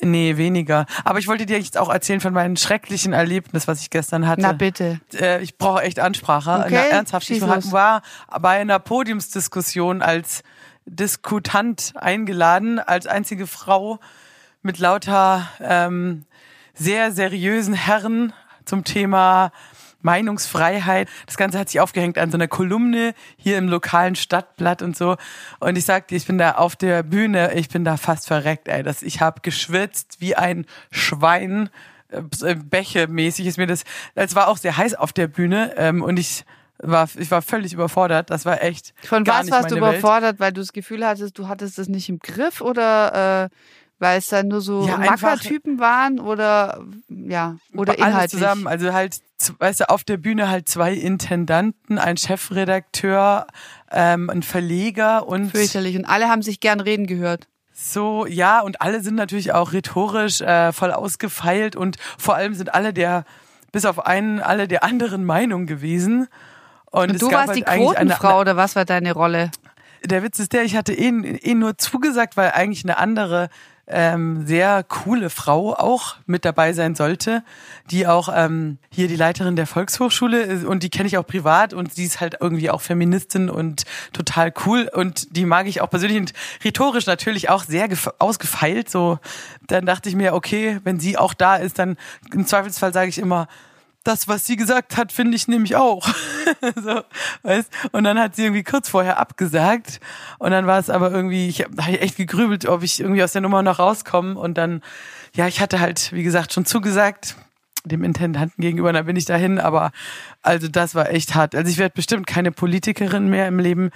Nee, 0.00 0.36
weniger. 0.36 0.84
Aber 1.04 1.20
ich 1.20 1.28
wollte 1.28 1.46
dir 1.46 1.58
jetzt 1.58 1.78
auch 1.78 1.88
erzählen 1.88 2.20
von 2.20 2.32
meinem 2.32 2.56
schrecklichen 2.56 3.12
Erlebnis, 3.12 3.68
was 3.68 3.80
ich 3.80 3.90
gestern 3.90 4.26
hatte. 4.26 4.42
Na 4.42 4.52
bitte. 4.52 5.00
Äh, 5.14 5.40
ich 5.42 5.58
brauche 5.58 5.80
echt 5.82 6.00
Ansprache. 6.00 6.64
Okay. 6.66 6.70
Na, 6.72 6.96
ernsthaft. 6.96 7.30
Ich 7.30 7.40
war 7.40 8.02
bei 8.40 8.58
einer 8.58 8.80
Podiumsdiskussion 8.80 10.02
als 10.02 10.42
Diskutant 10.86 11.92
eingeladen, 11.96 12.78
als 12.78 13.06
einzige 13.06 13.46
Frau 13.46 13.98
mit 14.62 14.78
lauter 14.78 15.48
ähm, 15.60 16.24
sehr 16.74 17.12
seriösen 17.12 17.74
Herren 17.74 18.32
zum 18.64 18.84
Thema 18.84 19.52
Meinungsfreiheit. 20.02 21.08
Das 21.26 21.36
Ganze 21.36 21.58
hat 21.58 21.68
sich 21.68 21.80
aufgehängt 21.80 22.18
an 22.18 22.30
so 22.30 22.36
einer 22.36 22.48
Kolumne 22.48 23.14
hier 23.36 23.58
im 23.58 23.68
lokalen 23.68 24.14
Stadtblatt 24.14 24.80
und 24.80 24.96
so. 24.96 25.16
Und 25.58 25.76
ich 25.76 25.84
sagte, 25.84 26.14
ich 26.14 26.26
bin 26.26 26.38
da 26.38 26.52
auf 26.52 26.76
der 26.76 27.02
Bühne, 27.02 27.54
ich 27.54 27.68
bin 27.68 27.84
da 27.84 27.96
fast 27.96 28.26
verreckt, 28.26 28.68
ey. 28.68 28.82
Das, 28.82 29.02
ich 29.02 29.20
habe 29.20 29.40
geschwitzt 29.42 30.20
wie 30.20 30.36
ein 30.36 30.66
Schwein. 30.90 31.70
Äh, 32.08 32.54
Bäche 32.54 33.08
mäßig 33.08 33.46
ist 33.46 33.58
mir 33.58 33.66
das. 33.66 33.84
Es 34.14 34.34
war 34.34 34.48
auch 34.48 34.58
sehr 34.58 34.76
heiß 34.76 34.94
auf 34.94 35.12
der 35.12 35.26
Bühne 35.26 35.74
ähm, 35.76 36.02
und 36.02 36.18
ich 36.18 36.44
war 36.78 37.08
ich 37.16 37.30
war 37.30 37.42
völlig 37.42 37.72
überfordert. 37.72 38.30
Das 38.30 38.44
war 38.44 38.62
echt. 38.62 38.94
Von 39.02 39.26
was 39.26 39.50
warst 39.50 39.70
du 39.70 39.76
überfordert, 39.76 40.34
Welt. 40.34 40.40
weil 40.40 40.52
du 40.52 40.60
das 40.60 40.72
Gefühl 40.72 41.06
hattest, 41.06 41.38
du 41.38 41.48
hattest 41.48 41.78
das 41.78 41.88
nicht 41.88 42.08
im 42.08 42.18
Griff 42.18 42.60
oder 42.60 43.48
äh, 43.50 43.56
weil 43.98 44.18
es 44.18 44.28
dann 44.28 44.48
nur 44.48 44.60
so 44.60 44.86
ja, 44.86 44.98
Mackertypen 44.98 45.78
waren 45.78 46.20
oder 46.20 46.84
ja 47.08 47.56
oder 47.74 47.96
inhaltlich 47.96 48.14
alles 48.14 48.30
zusammen 48.30 48.66
also 48.66 48.92
halt 48.92 49.20
weißt 49.58 49.80
du 49.80 49.88
auf 49.88 50.04
der 50.04 50.18
Bühne 50.18 50.48
halt 50.48 50.68
zwei 50.68 50.92
Intendanten 50.92 51.98
ein 51.98 52.16
Chefredakteur 52.16 53.46
ähm, 53.90 54.28
ein 54.28 54.42
Verleger 54.42 55.26
und 55.26 55.50
fürchterlich 55.50 55.96
und 55.96 56.04
alle 56.04 56.28
haben 56.28 56.42
sich 56.42 56.60
gern 56.60 56.80
reden 56.80 57.06
gehört 57.06 57.48
so 57.72 58.26
ja 58.26 58.60
und 58.60 58.80
alle 58.82 59.00
sind 59.00 59.14
natürlich 59.14 59.52
auch 59.52 59.72
rhetorisch 59.72 60.40
äh, 60.40 60.72
voll 60.72 60.92
ausgefeilt 60.92 61.76
und 61.76 61.96
vor 62.18 62.34
allem 62.34 62.54
sind 62.54 62.74
alle 62.74 62.92
der 62.92 63.24
bis 63.72 63.86
auf 63.86 64.04
einen 64.06 64.40
alle 64.40 64.68
der 64.68 64.84
anderen 64.84 65.24
Meinung 65.24 65.66
gewesen 65.66 66.28
und, 66.96 67.10
und 67.10 67.22
du 67.22 67.30
warst 67.30 67.48
halt 67.48 67.58
die 67.58 67.62
Quotenfrau 67.62 68.40
oder 68.40 68.56
was 68.56 68.74
war 68.76 68.84
deine 68.84 69.12
Rolle? 69.12 69.50
Der 70.04 70.22
Witz 70.22 70.38
ist 70.38 70.52
der, 70.52 70.64
ich 70.64 70.76
hatte 70.76 70.92
eh, 70.92 71.08
eh 71.08 71.54
nur 71.54 71.78
zugesagt, 71.78 72.36
weil 72.36 72.52
eigentlich 72.52 72.84
eine 72.84 72.96
andere 72.98 73.48
ähm, 73.88 74.46
sehr 74.46 74.82
coole 74.82 75.30
Frau 75.30 75.74
auch 75.74 76.16
mit 76.26 76.44
dabei 76.44 76.72
sein 76.72 76.94
sollte, 76.94 77.44
die 77.90 78.06
auch 78.06 78.28
ähm, 78.34 78.78
hier 78.90 79.08
die 79.08 79.16
Leiterin 79.16 79.56
der 79.56 79.66
Volkshochschule 79.66 80.40
ist. 80.40 80.64
Und 80.64 80.82
die 80.82 80.90
kenne 80.90 81.06
ich 81.06 81.18
auch 81.18 81.26
privat 81.26 81.72
und 81.72 81.96
die 81.96 82.04
ist 82.04 82.20
halt 82.20 82.36
irgendwie 82.40 82.70
auch 82.70 82.80
Feministin 82.80 83.48
und 83.48 83.84
total 84.12 84.52
cool. 84.64 84.90
Und 84.92 85.36
die 85.36 85.44
mag 85.44 85.66
ich 85.66 85.82
auch 85.82 85.90
persönlich 85.90 86.18
und 86.18 86.32
rhetorisch 86.64 87.06
natürlich 87.06 87.48
auch 87.48 87.64
sehr 87.64 87.88
ausgefeilt. 88.18 88.90
So, 88.90 89.18
dann 89.66 89.86
dachte 89.86 90.08
ich 90.08 90.16
mir, 90.16 90.34
okay, 90.34 90.80
wenn 90.82 90.98
sie 90.98 91.16
auch 91.16 91.34
da 91.34 91.56
ist, 91.56 91.78
dann 91.78 91.96
im 92.32 92.46
Zweifelsfall 92.46 92.92
sage 92.92 93.08
ich 93.08 93.18
immer, 93.18 93.46
das, 94.06 94.28
was 94.28 94.46
sie 94.46 94.56
gesagt 94.56 94.96
hat, 94.96 95.12
finde 95.12 95.36
ich 95.36 95.48
nämlich 95.48 95.76
auch. 95.76 96.06
so, 96.76 97.02
weißt? 97.42 97.70
Und 97.92 98.04
dann 98.04 98.18
hat 98.18 98.36
sie 98.36 98.44
irgendwie 98.44 98.62
kurz 98.62 98.88
vorher 98.88 99.18
abgesagt. 99.18 100.00
Und 100.38 100.50
dann 100.50 100.66
war 100.66 100.78
es 100.78 100.90
aber 100.90 101.10
irgendwie, 101.10 101.48
ich 101.48 101.62
habe 101.62 101.82
echt 102.00 102.16
gegrübelt, 102.16 102.66
ob 102.66 102.82
ich 102.82 103.00
irgendwie 103.00 103.22
aus 103.22 103.32
der 103.32 103.40
Nummer 103.40 103.62
noch 103.62 103.78
rauskomme. 103.78 104.38
Und 104.38 104.58
dann, 104.58 104.82
ja, 105.34 105.46
ich 105.46 105.60
hatte 105.60 105.80
halt, 105.80 106.12
wie 106.12 106.22
gesagt, 106.22 106.52
schon 106.52 106.64
zugesagt. 106.64 107.36
Dem 107.88 108.04
Intendanten 108.04 108.60
gegenüber, 108.60 108.92
dann 108.92 109.06
bin 109.06 109.16
ich 109.16 109.24
dahin, 109.24 109.58
aber 109.58 109.92
also 110.42 110.68
das 110.68 110.94
war 110.94 111.10
echt 111.10 111.34
hart. 111.34 111.54
Also 111.54 111.70
ich 111.70 111.78
werde 111.78 111.94
bestimmt 111.94 112.26
keine 112.26 112.52
Politikerin 112.52 113.28
mehr 113.28 113.48
im 113.48 113.58
Leben. 113.58 113.90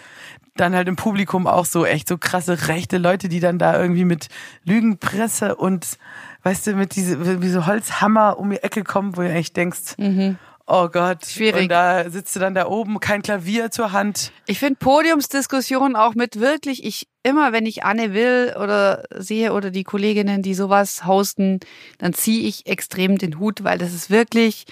Dann 0.56 0.74
halt 0.74 0.88
im 0.88 0.96
Publikum 0.96 1.46
auch 1.46 1.64
so 1.64 1.86
echt 1.86 2.08
so 2.08 2.18
krasse 2.18 2.68
rechte 2.68 2.98
Leute, 2.98 3.28
die 3.28 3.40
dann 3.40 3.58
da 3.58 3.80
irgendwie 3.80 4.04
mit 4.04 4.28
Lügenpresse 4.64 5.54
und 5.54 5.98
weißt 6.42 6.68
du, 6.68 6.74
mit 6.74 6.96
diese, 6.96 7.42
wie 7.42 7.48
so 7.48 7.66
Holzhammer 7.66 8.38
um 8.38 8.50
die 8.50 8.62
Ecke 8.62 8.82
kommen, 8.84 9.16
wo 9.16 9.22
du 9.22 9.30
echt 9.30 9.56
denkst, 9.56 9.96
mhm. 9.98 10.38
Oh 10.72 10.88
Gott. 10.88 11.26
Schwierig. 11.26 11.62
Und 11.62 11.68
da 11.70 12.08
sitzt 12.08 12.36
du 12.36 12.38
dann 12.38 12.54
da 12.54 12.66
oben, 12.66 13.00
kein 13.00 13.22
Klavier 13.22 13.72
zur 13.72 13.90
Hand. 13.90 14.30
Ich 14.46 14.60
finde 14.60 14.76
Podiumsdiskussionen 14.76 15.96
auch 15.96 16.14
mit 16.14 16.38
wirklich, 16.38 16.84
ich 16.84 17.08
immer, 17.24 17.52
wenn 17.52 17.66
ich 17.66 17.82
Anne 17.82 18.14
will 18.14 18.54
oder 18.56 19.02
sehe 19.16 19.52
oder 19.52 19.72
die 19.72 19.82
Kolleginnen, 19.82 20.42
die 20.42 20.54
sowas 20.54 21.04
hosten, 21.04 21.58
dann 21.98 22.12
ziehe 22.12 22.46
ich 22.46 22.66
extrem 22.66 23.18
den 23.18 23.40
Hut, 23.40 23.64
weil 23.64 23.78
das 23.78 23.92
ist 23.92 24.10
wirklich 24.10 24.64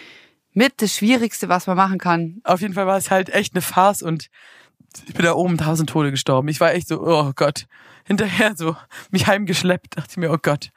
mit 0.52 0.80
das 0.82 0.94
Schwierigste, 0.94 1.48
was 1.48 1.66
man 1.66 1.76
machen 1.76 1.98
kann. 1.98 2.42
Auf 2.44 2.60
jeden 2.60 2.74
Fall 2.74 2.86
war 2.86 2.96
es 2.96 3.10
halt 3.10 3.30
echt 3.30 3.54
eine 3.54 3.62
Farce 3.62 4.02
und 4.02 4.28
ich 5.08 5.14
bin 5.14 5.24
da 5.24 5.32
oben 5.32 5.58
tausend 5.58 5.90
Tode 5.90 6.12
gestorben. 6.12 6.46
Ich 6.46 6.60
war 6.60 6.74
echt 6.74 6.86
so, 6.86 7.00
oh 7.02 7.32
Gott. 7.34 7.66
Hinterher 8.04 8.54
so 8.56 8.76
mich 9.10 9.26
heimgeschleppt, 9.26 9.96
dachte 9.96 10.10
ich 10.12 10.16
mir, 10.16 10.30
oh 10.30 10.38
Gott. 10.40 10.70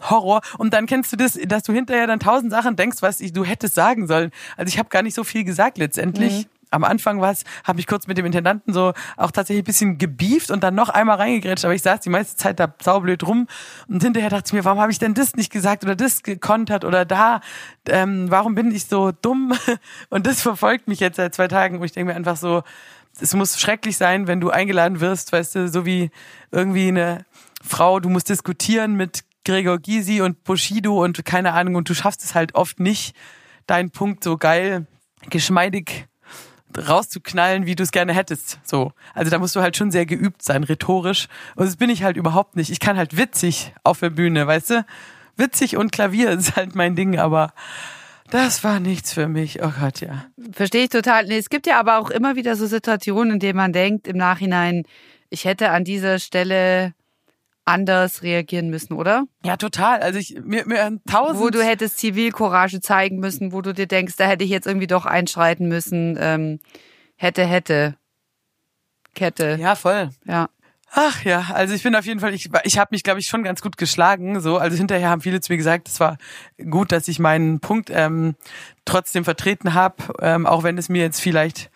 Horror. 0.00 0.40
Und 0.58 0.74
dann 0.74 0.86
kennst 0.86 1.12
du 1.12 1.16
das, 1.16 1.38
dass 1.46 1.62
du 1.62 1.72
hinterher 1.72 2.06
dann 2.06 2.20
tausend 2.20 2.52
Sachen 2.52 2.76
denkst, 2.76 2.98
was 3.00 3.20
ich, 3.20 3.32
du 3.32 3.44
hättest 3.44 3.74
sagen 3.74 4.06
sollen. 4.06 4.30
Also 4.56 4.68
ich 4.68 4.78
habe 4.78 4.88
gar 4.88 5.02
nicht 5.02 5.14
so 5.14 5.24
viel 5.24 5.44
gesagt 5.44 5.78
letztendlich. 5.78 6.44
Mhm. 6.44 6.50
Am 6.70 6.84
Anfang 6.84 7.20
war 7.22 7.30
es, 7.30 7.44
habe 7.64 7.80
ich 7.80 7.86
kurz 7.86 8.06
mit 8.06 8.18
dem 8.18 8.26
Intendanten 8.26 8.74
so 8.74 8.92
auch 9.16 9.30
tatsächlich 9.30 9.62
ein 9.62 9.66
bisschen 9.66 9.98
gebieft 9.98 10.50
und 10.50 10.62
dann 10.62 10.74
noch 10.74 10.90
einmal 10.90 11.16
reingegrätscht, 11.16 11.64
aber 11.64 11.74
ich 11.74 11.80
saß 11.80 12.00
die 12.00 12.10
meiste 12.10 12.36
Zeit 12.36 12.60
da 12.60 12.74
saublöd 12.82 13.26
rum 13.26 13.46
und 13.88 14.02
hinterher 14.02 14.28
dachte 14.28 14.48
ich 14.48 14.52
mir, 14.52 14.66
warum 14.66 14.78
habe 14.78 14.92
ich 14.92 14.98
denn 14.98 15.14
das 15.14 15.34
nicht 15.34 15.50
gesagt 15.50 15.82
oder 15.84 15.96
das 15.96 16.22
gekontert 16.22 16.84
oder 16.84 17.06
da, 17.06 17.40
ähm, 17.88 18.30
warum 18.30 18.54
bin 18.54 18.70
ich 18.70 18.84
so 18.84 19.12
dumm? 19.12 19.54
Und 20.10 20.26
das 20.26 20.42
verfolgt 20.42 20.88
mich 20.88 21.00
jetzt 21.00 21.16
seit 21.16 21.34
zwei 21.34 21.48
Tagen, 21.48 21.80
wo 21.80 21.84
ich 21.84 21.92
denke 21.92 22.12
mir 22.12 22.16
einfach 22.16 22.36
so, 22.36 22.62
es 23.20 23.34
muss 23.34 23.58
schrecklich 23.58 23.96
sein, 23.96 24.26
wenn 24.26 24.40
du 24.40 24.50
eingeladen 24.50 25.00
wirst, 25.00 25.32
weißt 25.32 25.54
du, 25.54 25.68
so 25.68 25.86
wie 25.86 26.10
irgendwie 26.50 26.88
eine 26.88 27.24
Frau, 27.62 27.98
du 27.98 28.08
musst 28.08 28.28
diskutieren 28.28 28.94
mit 28.94 29.24
Gregor 29.48 29.78
Gysi 29.78 30.20
und 30.20 30.44
Bushido 30.44 31.02
und 31.02 31.24
keine 31.24 31.54
Ahnung 31.54 31.76
und 31.76 31.88
du 31.88 31.94
schaffst 31.94 32.22
es 32.22 32.34
halt 32.34 32.54
oft 32.54 32.80
nicht, 32.80 33.16
deinen 33.66 33.90
Punkt 33.90 34.22
so 34.22 34.36
geil, 34.36 34.86
geschmeidig 35.30 36.06
rauszuknallen, 36.76 37.64
wie 37.64 37.74
du 37.74 37.82
es 37.82 37.90
gerne 37.90 38.12
hättest. 38.12 38.60
So. 38.62 38.92
Also 39.14 39.30
da 39.30 39.38
musst 39.38 39.56
du 39.56 39.62
halt 39.62 39.74
schon 39.74 39.90
sehr 39.90 40.04
geübt 40.04 40.42
sein, 40.42 40.64
rhetorisch. 40.64 41.28
Und 41.56 41.64
das 41.64 41.76
bin 41.76 41.88
ich 41.88 42.02
halt 42.02 42.18
überhaupt 42.18 42.56
nicht. 42.56 42.70
Ich 42.70 42.78
kann 42.78 42.98
halt 42.98 43.16
witzig 43.16 43.72
auf 43.84 44.00
der 44.00 44.10
Bühne, 44.10 44.46
weißt 44.46 44.68
du? 44.70 44.86
Witzig 45.38 45.78
und 45.78 45.92
Klavier 45.92 46.30
ist 46.38 46.54
halt 46.56 46.74
mein 46.74 46.94
Ding, 46.94 47.18
aber 47.18 47.54
das 48.30 48.62
war 48.64 48.80
nichts 48.80 49.14
für 49.14 49.28
mich. 49.28 49.62
Oh 49.62 49.72
Gott, 49.80 50.02
ja. 50.02 50.26
Verstehe 50.52 50.84
ich 50.84 50.90
total. 50.90 51.24
Nee, 51.24 51.38
es 51.38 51.48
gibt 51.48 51.66
ja 51.66 51.80
aber 51.80 51.96
auch 51.96 52.10
immer 52.10 52.36
wieder 52.36 52.54
so 52.54 52.66
Situationen, 52.66 53.34
in 53.34 53.40
denen 53.40 53.56
man 53.56 53.72
denkt 53.72 54.06
im 54.08 54.18
Nachhinein, 54.18 54.82
ich 55.30 55.46
hätte 55.46 55.70
an 55.70 55.84
dieser 55.84 56.18
Stelle 56.18 56.92
anders 57.68 58.22
reagieren 58.22 58.70
müssen, 58.70 58.94
oder? 58.94 59.24
Ja, 59.44 59.56
total. 59.56 60.00
Also 60.00 60.18
ich 60.18 60.40
mir, 60.42 60.66
mir 60.66 60.98
tausend. 61.08 61.40
Wo 61.40 61.50
du 61.50 61.62
hättest 61.62 61.98
Zivilcourage 61.98 62.80
zeigen 62.80 63.18
müssen, 63.18 63.52
wo 63.52 63.60
du 63.60 63.74
dir 63.74 63.86
denkst, 63.86 64.16
da 64.16 64.26
hätte 64.26 64.44
ich 64.44 64.50
jetzt 64.50 64.66
irgendwie 64.66 64.86
doch 64.86 65.06
einschreiten 65.06 65.68
müssen. 65.68 66.16
Ähm, 66.18 66.60
hätte, 67.16 67.44
hätte. 67.44 67.96
Kette. 69.14 69.58
Ja, 69.60 69.74
voll. 69.74 70.10
Ja. 70.24 70.48
Ach 70.90 71.22
ja, 71.22 71.48
also 71.52 71.74
ich 71.74 71.82
bin 71.82 71.94
auf 71.94 72.06
jeden 72.06 72.20
Fall, 72.20 72.32
ich, 72.32 72.48
ich 72.62 72.78
habe 72.78 72.88
mich, 72.92 73.02
glaube 73.02 73.20
ich, 73.20 73.26
schon 73.26 73.42
ganz 73.42 73.60
gut 73.60 73.76
geschlagen. 73.76 74.40
So, 74.40 74.56
also 74.56 74.76
hinterher 74.76 75.10
haben 75.10 75.20
viele 75.20 75.40
zu 75.40 75.52
mir 75.52 75.58
gesagt, 75.58 75.86
es 75.88 76.00
war 76.00 76.16
gut, 76.70 76.92
dass 76.92 77.08
ich 77.08 77.18
meinen 77.18 77.60
Punkt 77.60 77.90
ähm, 77.92 78.36
trotzdem 78.86 79.24
vertreten 79.24 79.74
habe, 79.74 79.96
ähm, 80.20 80.46
auch 80.46 80.62
wenn 80.62 80.78
es 80.78 80.88
mir 80.88 81.02
jetzt 81.02 81.20
vielleicht 81.20 81.70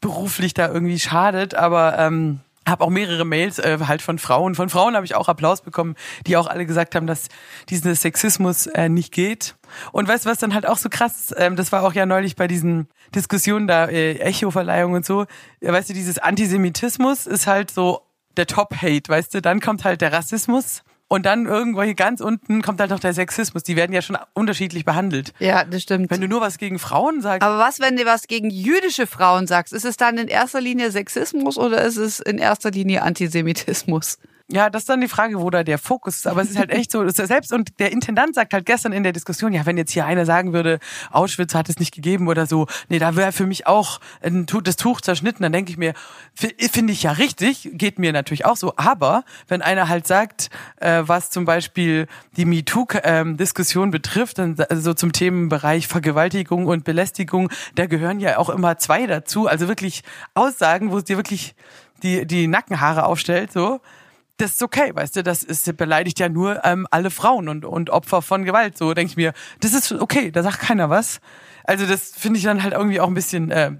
beruflich 0.00 0.54
da 0.54 0.68
irgendwie 0.68 0.98
schadet, 0.98 1.54
aber 1.54 1.98
ähm, 1.98 2.40
habe 2.68 2.84
auch 2.84 2.90
mehrere 2.90 3.24
Mails 3.24 3.58
äh, 3.58 3.78
halt 3.86 4.02
von 4.02 4.18
Frauen. 4.18 4.54
Von 4.54 4.68
Frauen 4.68 4.94
habe 4.94 5.06
ich 5.06 5.14
auch 5.14 5.28
Applaus 5.28 5.62
bekommen, 5.62 5.94
die 6.26 6.36
auch 6.36 6.46
alle 6.46 6.66
gesagt 6.66 6.94
haben, 6.94 7.06
dass 7.06 7.28
dieser 7.68 7.94
Sexismus 7.94 8.66
äh, 8.66 8.88
nicht 8.88 9.12
geht. 9.12 9.56
Und 9.92 10.08
weißt 10.08 10.24
du, 10.24 10.30
was 10.30 10.38
dann 10.38 10.54
halt 10.54 10.66
auch 10.66 10.78
so 10.78 10.88
krass 10.88 11.30
ist? 11.30 11.34
Ähm, 11.38 11.56
das 11.56 11.72
war 11.72 11.82
auch 11.82 11.92
ja 11.92 12.06
neulich 12.06 12.36
bei 12.36 12.46
diesen 12.46 12.88
Diskussionen 13.14 13.66
da, 13.66 13.86
äh, 13.86 14.18
Echo-Verleihung 14.18 14.92
und 14.92 15.06
so. 15.06 15.26
Ja, 15.60 15.72
weißt 15.72 15.90
du, 15.90 15.94
dieses 15.94 16.18
Antisemitismus 16.18 17.26
ist 17.26 17.46
halt 17.46 17.70
so 17.70 18.02
der 18.36 18.46
Top-Hate, 18.46 19.08
weißt 19.08 19.34
du? 19.34 19.42
Dann 19.42 19.60
kommt 19.60 19.84
halt 19.84 20.00
der 20.00 20.12
Rassismus 20.12 20.82
und 21.08 21.24
dann 21.24 21.46
irgendwo 21.46 21.82
hier 21.82 21.94
ganz 21.94 22.20
unten 22.20 22.62
kommt 22.62 22.80
halt 22.80 22.90
noch 22.90 23.00
der 23.00 23.14
Sexismus. 23.14 23.62
Die 23.62 23.76
werden 23.76 23.92
ja 23.92 24.02
schon 24.02 24.18
unterschiedlich 24.34 24.84
behandelt. 24.84 25.32
Ja, 25.38 25.64
das 25.64 25.82
stimmt. 25.82 26.10
Wenn 26.10 26.20
du 26.20 26.28
nur 26.28 26.40
was 26.40 26.58
gegen 26.58 26.78
Frauen 26.78 27.22
sagst. 27.22 27.42
Aber 27.42 27.58
was, 27.58 27.80
wenn 27.80 27.96
du 27.96 28.04
was 28.04 28.28
gegen 28.28 28.50
jüdische 28.50 29.06
Frauen 29.06 29.46
sagst? 29.46 29.72
Ist 29.72 29.84
es 29.84 29.96
dann 29.96 30.18
in 30.18 30.28
erster 30.28 30.60
Linie 30.60 30.90
Sexismus 30.90 31.56
oder 31.56 31.82
ist 31.82 31.96
es 31.96 32.20
in 32.20 32.38
erster 32.38 32.70
Linie 32.70 33.02
Antisemitismus? 33.02 34.18
Ja, 34.50 34.70
das 34.70 34.82
ist 34.82 34.88
dann 34.88 35.02
die 35.02 35.08
Frage, 35.08 35.42
wo 35.42 35.50
da 35.50 35.62
der 35.62 35.76
Fokus 35.76 36.16
ist. 36.16 36.26
Aber 36.26 36.40
es 36.40 36.48
ist 36.48 36.58
halt 36.58 36.70
echt 36.70 36.90
so, 36.90 37.06
selbst 37.06 37.52
und 37.52 37.78
der 37.80 37.92
Intendant 37.92 38.34
sagt 38.34 38.54
halt 38.54 38.64
gestern 38.64 38.92
in 38.92 39.02
der 39.02 39.12
Diskussion, 39.12 39.52
ja, 39.52 39.66
wenn 39.66 39.76
jetzt 39.76 39.92
hier 39.92 40.06
einer 40.06 40.24
sagen 40.24 40.54
würde, 40.54 40.78
Auschwitz 41.10 41.54
hat 41.54 41.68
es 41.68 41.78
nicht 41.78 41.94
gegeben 41.94 42.28
oder 42.28 42.46
so, 42.46 42.66
nee, 42.88 42.98
da 42.98 43.14
wäre 43.14 43.32
für 43.32 43.44
mich 43.44 43.66
auch 43.66 44.00
ein, 44.22 44.46
das 44.64 44.76
Tuch 44.76 45.02
zerschnitten, 45.02 45.42
dann 45.42 45.52
denke 45.52 45.70
ich 45.70 45.76
mir, 45.76 45.92
finde 46.34 46.94
ich 46.94 47.02
ja 47.02 47.12
richtig, 47.12 47.68
geht 47.74 47.98
mir 47.98 48.10
natürlich 48.14 48.46
auch 48.46 48.56
so. 48.56 48.72
Aber 48.76 49.22
wenn 49.48 49.60
einer 49.60 49.90
halt 49.90 50.06
sagt, 50.06 50.48
äh, 50.76 51.02
was 51.04 51.28
zum 51.28 51.44
Beispiel 51.44 52.06
die 52.38 52.46
MeToo-Diskussion 52.46 53.90
betrifft, 53.90 54.38
dann 54.38 54.56
so 54.70 54.94
zum 54.94 55.12
Themenbereich 55.12 55.88
Vergewaltigung 55.88 56.64
und 56.64 56.84
Belästigung, 56.84 57.50
da 57.74 57.84
gehören 57.84 58.18
ja 58.18 58.38
auch 58.38 58.48
immer 58.48 58.78
zwei 58.78 59.06
dazu. 59.06 59.46
Also 59.46 59.68
wirklich 59.68 60.04
Aussagen, 60.32 60.90
wo 60.90 60.96
es 60.96 61.04
dir 61.04 61.18
wirklich 61.18 61.54
die, 62.02 62.26
die 62.26 62.46
Nackenhaare 62.46 63.04
aufstellt, 63.04 63.52
so 63.52 63.80
das 64.38 64.52
ist 64.52 64.62
okay, 64.62 64.92
weißt 64.94 65.16
du, 65.16 65.22
das 65.22 65.42
ist 65.42 65.76
beleidigt 65.76 66.18
ja 66.20 66.28
nur 66.28 66.64
ähm, 66.64 66.86
alle 66.90 67.10
Frauen 67.10 67.48
und, 67.48 67.64
und 67.64 67.90
Opfer 67.90 68.22
von 68.22 68.44
Gewalt. 68.44 68.78
So 68.78 68.94
denke 68.94 69.10
ich 69.10 69.16
mir, 69.16 69.32
das 69.60 69.74
ist 69.74 69.92
okay, 69.92 70.30
da 70.30 70.42
sagt 70.42 70.60
keiner 70.60 70.88
was. 70.88 71.20
Also 71.64 71.86
das 71.86 72.12
finde 72.16 72.38
ich 72.38 72.44
dann 72.44 72.62
halt 72.62 72.72
irgendwie 72.72 73.00
auch 73.00 73.08
ein 73.08 73.14
bisschen, 73.14 73.50
äh, 73.50 73.72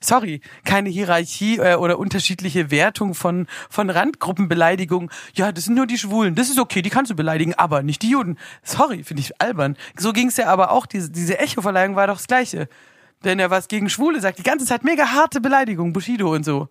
sorry, 0.00 0.40
keine 0.64 0.90
Hierarchie 0.90 1.58
äh, 1.58 1.76
oder 1.76 2.00
unterschiedliche 2.00 2.72
Wertung 2.72 3.14
von 3.14 3.46
von 3.70 3.90
Randgruppenbeleidigung. 3.90 5.10
Ja, 5.34 5.52
das 5.52 5.64
sind 5.64 5.76
nur 5.76 5.86
die 5.86 5.98
Schwulen, 5.98 6.34
das 6.34 6.50
ist 6.50 6.58
okay, 6.58 6.82
die 6.82 6.90
kannst 6.90 7.12
du 7.12 7.14
beleidigen, 7.14 7.54
aber 7.54 7.84
nicht 7.84 8.02
die 8.02 8.10
Juden. 8.10 8.38
Sorry, 8.64 9.04
finde 9.04 9.20
ich 9.20 9.40
albern. 9.40 9.76
So 9.96 10.12
ging 10.12 10.28
es 10.28 10.36
ja 10.36 10.48
aber 10.48 10.72
auch, 10.72 10.86
diese, 10.86 11.10
diese 11.10 11.38
Echo-Verleihung 11.38 11.94
war 11.94 12.08
doch 12.08 12.16
das 12.16 12.26
Gleiche. 12.26 12.68
Wenn 13.20 13.38
er 13.38 13.50
was 13.50 13.68
gegen 13.68 13.88
Schwule 13.88 14.20
sagt, 14.20 14.40
die 14.40 14.42
ganze 14.42 14.66
Zeit 14.66 14.82
mega 14.82 15.12
harte 15.12 15.40
Beleidigung, 15.40 15.92
Bushido 15.92 16.34
und 16.34 16.44
so. 16.44 16.68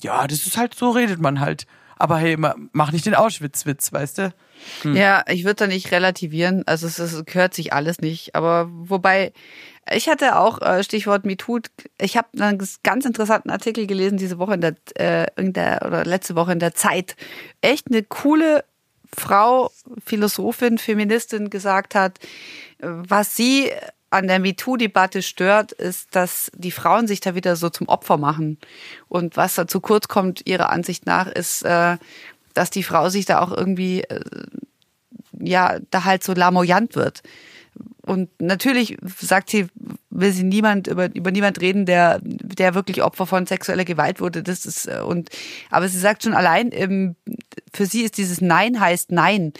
Ja, 0.00 0.26
das 0.26 0.48
ist 0.48 0.56
halt, 0.56 0.74
so 0.74 0.90
redet 0.90 1.20
man 1.20 1.38
halt 1.38 1.66
aber 2.02 2.18
hey, 2.18 2.36
mach 2.36 2.90
nicht 2.90 3.06
den 3.06 3.14
Auschwitz-Witz, 3.14 3.92
weißt 3.92 4.18
du? 4.18 4.34
Hm. 4.82 4.96
Ja, 4.96 5.22
ich 5.28 5.44
würde 5.44 5.54
da 5.54 5.66
nicht 5.68 5.92
relativieren. 5.92 6.64
Also 6.66 6.88
es, 6.88 6.98
es 6.98 7.24
gehört 7.26 7.54
sich 7.54 7.72
alles 7.72 8.00
nicht. 8.00 8.34
Aber 8.34 8.68
wobei, 8.68 9.32
ich 9.88 10.08
hatte 10.08 10.36
auch 10.36 10.60
äh, 10.60 10.82
Stichwort 10.82 11.24
MeToo. 11.24 11.60
Ich 12.00 12.16
habe 12.16 12.26
einen 12.40 12.60
ganz 12.82 13.04
interessanten 13.04 13.50
Artikel 13.50 13.86
gelesen 13.86 14.18
diese 14.18 14.40
Woche 14.40 14.54
in 14.54 14.60
der, 14.60 14.74
äh, 14.96 15.26
in 15.36 15.52
der 15.52 15.82
oder 15.86 16.04
letzte 16.04 16.34
Woche 16.34 16.50
in 16.50 16.58
der 16.58 16.74
Zeit. 16.74 17.14
Echt 17.60 17.86
eine 17.88 18.02
coole 18.02 18.64
Frau, 19.16 19.70
Philosophin, 20.04 20.78
Feministin 20.78 21.50
gesagt 21.50 21.94
hat, 21.94 22.18
was 22.80 23.36
sie 23.36 23.70
an 24.12 24.28
der 24.28 24.38
MeToo-Debatte 24.40 25.22
stört, 25.22 25.72
ist, 25.72 26.14
dass 26.14 26.50
die 26.54 26.70
Frauen 26.70 27.06
sich 27.06 27.20
da 27.20 27.34
wieder 27.34 27.56
so 27.56 27.70
zum 27.70 27.88
Opfer 27.88 28.18
machen. 28.18 28.58
Und 29.08 29.36
was 29.36 29.54
da 29.54 29.66
zu 29.66 29.80
kurz 29.80 30.08
kommt, 30.08 30.46
ihrer 30.46 30.70
Ansicht 30.70 31.06
nach, 31.06 31.28
ist, 31.28 31.62
äh, 31.62 31.96
dass 32.52 32.70
die 32.70 32.82
Frau 32.82 33.08
sich 33.08 33.24
da 33.24 33.40
auch 33.40 33.50
irgendwie, 33.50 34.02
äh, 34.02 34.20
ja, 35.40 35.78
da 35.90 36.04
halt 36.04 36.24
so 36.24 36.34
lamoyant 36.34 36.94
wird. 36.94 37.22
Und 38.02 38.28
natürlich 38.38 38.98
sagt 39.18 39.48
sie, 39.48 39.68
will 40.10 40.32
sie 40.32 40.44
niemand 40.44 40.88
über, 40.88 41.14
über 41.14 41.30
niemand 41.30 41.60
reden, 41.62 41.86
der, 41.86 42.20
der 42.22 42.74
wirklich 42.74 43.02
Opfer 43.02 43.26
von 43.26 43.46
sexueller 43.46 43.86
Gewalt 43.86 44.20
wurde. 44.20 44.42
Das 44.42 44.66
ist, 44.66 44.88
äh, 44.88 45.00
und, 45.00 45.30
aber 45.70 45.88
sie 45.88 45.98
sagt 45.98 46.22
schon 46.22 46.34
allein, 46.34 47.16
für 47.72 47.86
sie 47.86 48.02
ist 48.02 48.18
dieses 48.18 48.42
Nein 48.42 48.78
heißt 48.78 49.10
Nein 49.10 49.54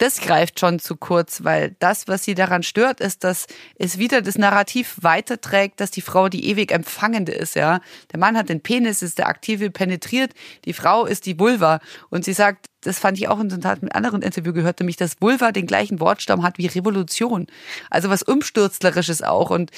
das 0.00 0.18
greift 0.22 0.58
schon 0.58 0.78
zu 0.78 0.96
kurz, 0.96 1.44
weil 1.44 1.76
das, 1.78 2.08
was 2.08 2.24
sie 2.24 2.34
daran 2.34 2.62
stört, 2.62 3.00
ist, 3.00 3.22
dass 3.22 3.46
es 3.76 3.98
wieder 3.98 4.22
das 4.22 4.38
Narrativ 4.38 4.96
weiterträgt, 5.02 5.78
dass 5.78 5.90
die 5.90 6.00
Frau 6.00 6.30
die 6.30 6.46
ewig 6.46 6.72
Empfangende 6.72 7.32
ist, 7.32 7.54
ja. 7.54 7.80
Der 8.10 8.18
Mann 8.18 8.34
hat 8.34 8.48
den 8.48 8.62
Penis, 8.62 9.02
ist 9.02 9.18
der 9.18 9.28
aktive 9.28 9.70
penetriert, 9.70 10.32
die 10.64 10.72
Frau 10.72 11.04
ist 11.04 11.26
die 11.26 11.38
Vulva. 11.38 11.80
Und 12.08 12.24
sie 12.24 12.32
sagt, 12.32 12.70
das 12.80 12.98
fand 12.98 13.18
ich 13.18 13.28
auch 13.28 13.40
in 13.40 13.52
einem 13.52 13.90
anderen 13.92 14.22
Interview 14.22 14.54
gehört, 14.54 14.80
nämlich, 14.80 14.96
dass 14.96 15.20
Vulva 15.20 15.52
den 15.52 15.66
gleichen 15.66 16.00
Wortstamm 16.00 16.42
hat 16.42 16.56
wie 16.56 16.66
Revolution. 16.66 17.46
Also 17.90 18.08
was 18.08 18.22
Umstürzlerisches 18.22 19.22
auch. 19.22 19.50
Und 19.50 19.70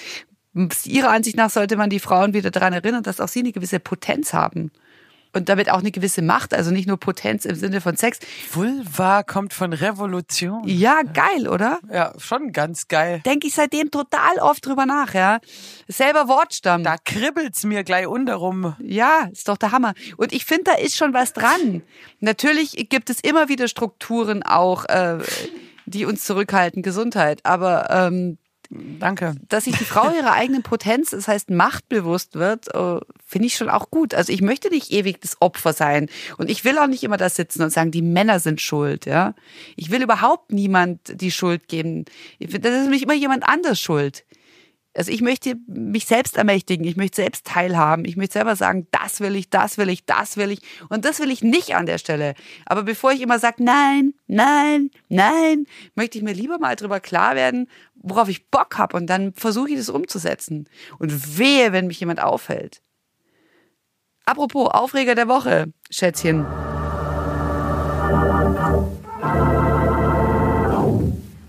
ihrer 0.84 1.10
Ansicht 1.10 1.36
nach 1.36 1.50
sollte 1.50 1.76
man 1.76 1.90
die 1.90 1.98
Frauen 1.98 2.32
wieder 2.32 2.52
daran 2.52 2.74
erinnern, 2.74 3.02
dass 3.02 3.20
auch 3.20 3.28
sie 3.28 3.40
eine 3.40 3.50
gewisse 3.50 3.80
Potenz 3.80 4.32
haben. 4.32 4.70
Und 5.32 5.48
damit 5.48 5.70
auch 5.70 5.78
eine 5.78 5.90
gewisse 5.90 6.22
Macht, 6.22 6.54
also 6.54 6.70
nicht 6.70 6.86
nur 6.86 6.98
Potenz 6.98 7.44
im 7.44 7.54
Sinne 7.54 7.80
von 7.80 7.96
Sex. 7.96 8.18
Vulva 8.52 9.22
kommt 9.22 9.52
von 9.52 9.72
Revolution. 9.72 10.62
Ja, 10.66 11.02
geil, 11.02 11.48
oder? 11.48 11.80
Ja, 11.92 12.12
schon 12.18 12.52
ganz 12.52 12.88
geil. 12.88 13.20
Denke 13.24 13.46
ich 13.46 13.54
seitdem 13.54 13.90
total 13.90 14.38
oft 14.40 14.64
drüber 14.66 14.86
nach, 14.86 15.14
ja. 15.14 15.40
Selber 15.88 16.28
Wortstamm. 16.28 16.84
Da 16.84 16.96
kribbelt's 16.96 17.64
mir 17.64 17.84
gleich 17.84 18.06
unterrum. 18.06 18.74
Ja, 18.80 19.28
ist 19.32 19.48
doch 19.48 19.56
der 19.56 19.72
Hammer. 19.72 19.94
Und 20.16 20.32
ich 20.32 20.44
finde, 20.44 20.64
da 20.64 20.72
ist 20.74 20.96
schon 20.96 21.14
was 21.14 21.32
dran. 21.32 21.82
Natürlich 22.20 22.88
gibt 22.88 23.10
es 23.10 23.20
immer 23.20 23.48
wieder 23.48 23.68
Strukturen 23.68 24.42
auch, 24.42 24.84
äh, 24.86 25.18
die 25.86 26.04
uns 26.04 26.24
zurückhalten, 26.24 26.82
Gesundheit. 26.82 27.40
Aber 27.44 27.90
ähm, 27.90 28.38
Danke. 28.98 29.34
Dass 29.50 29.64
sich 29.64 29.76
die 29.76 29.84
Frau 29.84 30.10
ihrer 30.14 30.32
eigenen 30.32 30.62
Potenz, 30.62 31.10
das 31.10 31.28
heißt 31.28 31.50
machtbewusst 31.50 32.36
wird, 32.36 32.74
äh, 32.74 33.00
finde 33.26 33.46
ich 33.46 33.56
schon 33.56 33.68
auch 33.68 33.90
gut. 33.90 34.14
Also 34.14 34.32
ich 34.32 34.40
möchte 34.40 34.70
nicht 34.70 34.90
ewig 34.90 35.20
das 35.20 35.36
Opfer 35.40 35.74
sein 35.74 36.08
und 36.38 36.48
ich 36.48 36.64
will 36.64 36.78
auch 36.78 36.86
nicht 36.86 37.04
immer 37.04 37.18
da 37.18 37.28
sitzen 37.28 37.62
und 37.62 37.70
sagen, 37.70 37.90
die 37.90 38.00
Männer 38.00 38.40
sind 38.40 38.62
schuld. 38.62 39.04
Ja, 39.04 39.34
ich 39.76 39.90
will 39.90 40.02
überhaupt 40.02 40.52
niemand 40.52 41.20
die 41.20 41.30
Schuld 41.30 41.68
geben. 41.68 42.06
Das 42.40 42.72
ist 42.72 42.88
nicht 42.88 43.02
immer 43.02 43.12
jemand 43.12 43.46
anders 43.46 43.78
schuld. 43.78 44.24
Also 44.94 45.11
ich 45.11 45.22
möchte 45.22 45.56
mich 45.66 46.04
selbst 46.04 46.37
ermächtigen, 46.37 46.87
ich 46.87 46.96
möchte 46.96 47.16
selbst 47.16 47.46
teilhaben, 47.46 48.04
ich 48.04 48.16
möchte 48.16 48.34
selber 48.34 48.56
sagen, 48.56 48.87
das 48.90 49.20
will 49.20 49.37
ich, 49.37 49.49
das 49.49 49.78
will 49.78 49.88
ich, 49.88 50.04
das 50.04 50.37
will 50.37 50.50
ich 50.50 50.61
und 50.90 51.06
das 51.06 51.18
will 51.18 51.30
ich 51.30 51.42
nicht 51.42 51.75
an 51.75 51.87
der 51.87 51.96
Stelle. 51.96 52.34
Aber 52.66 52.82
bevor 52.82 53.12
ich 53.12 53.22
immer 53.22 53.38
sage, 53.38 53.64
nein, 53.64 54.12
nein, 54.26 54.90
nein, 55.08 55.66
möchte 55.94 56.18
ich 56.18 56.25
mir 56.25 56.34
lieber 56.34 56.58
mal 56.58 56.76
drüber 56.76 57.00
klar 57.00 57.34
werden, 57.34 57.68
worauf 57.94 58.28
ich 58.28 58.50
Bock 58.50 58.76
habe 58.76 58.96
und 58.99 59.06
dann 59.06 59.32
versuche 59.32 59.70
ich 59.70 59.76
das 59.76 59.88
umzusetzen. 59.88 60.68
Und 60.99 61.38
wehe, 61.38 61.72
wenn 61.72 61.87
mich 61.87 62.00
jemand 62.00 62.22
aufhält. 62.22 62.82
Apropos 64.26 64.68
Aufreger 64.70 65.14
der 65.14 65.26
Woche, 65.26 65.72
Schätzchen. 65.90 66.44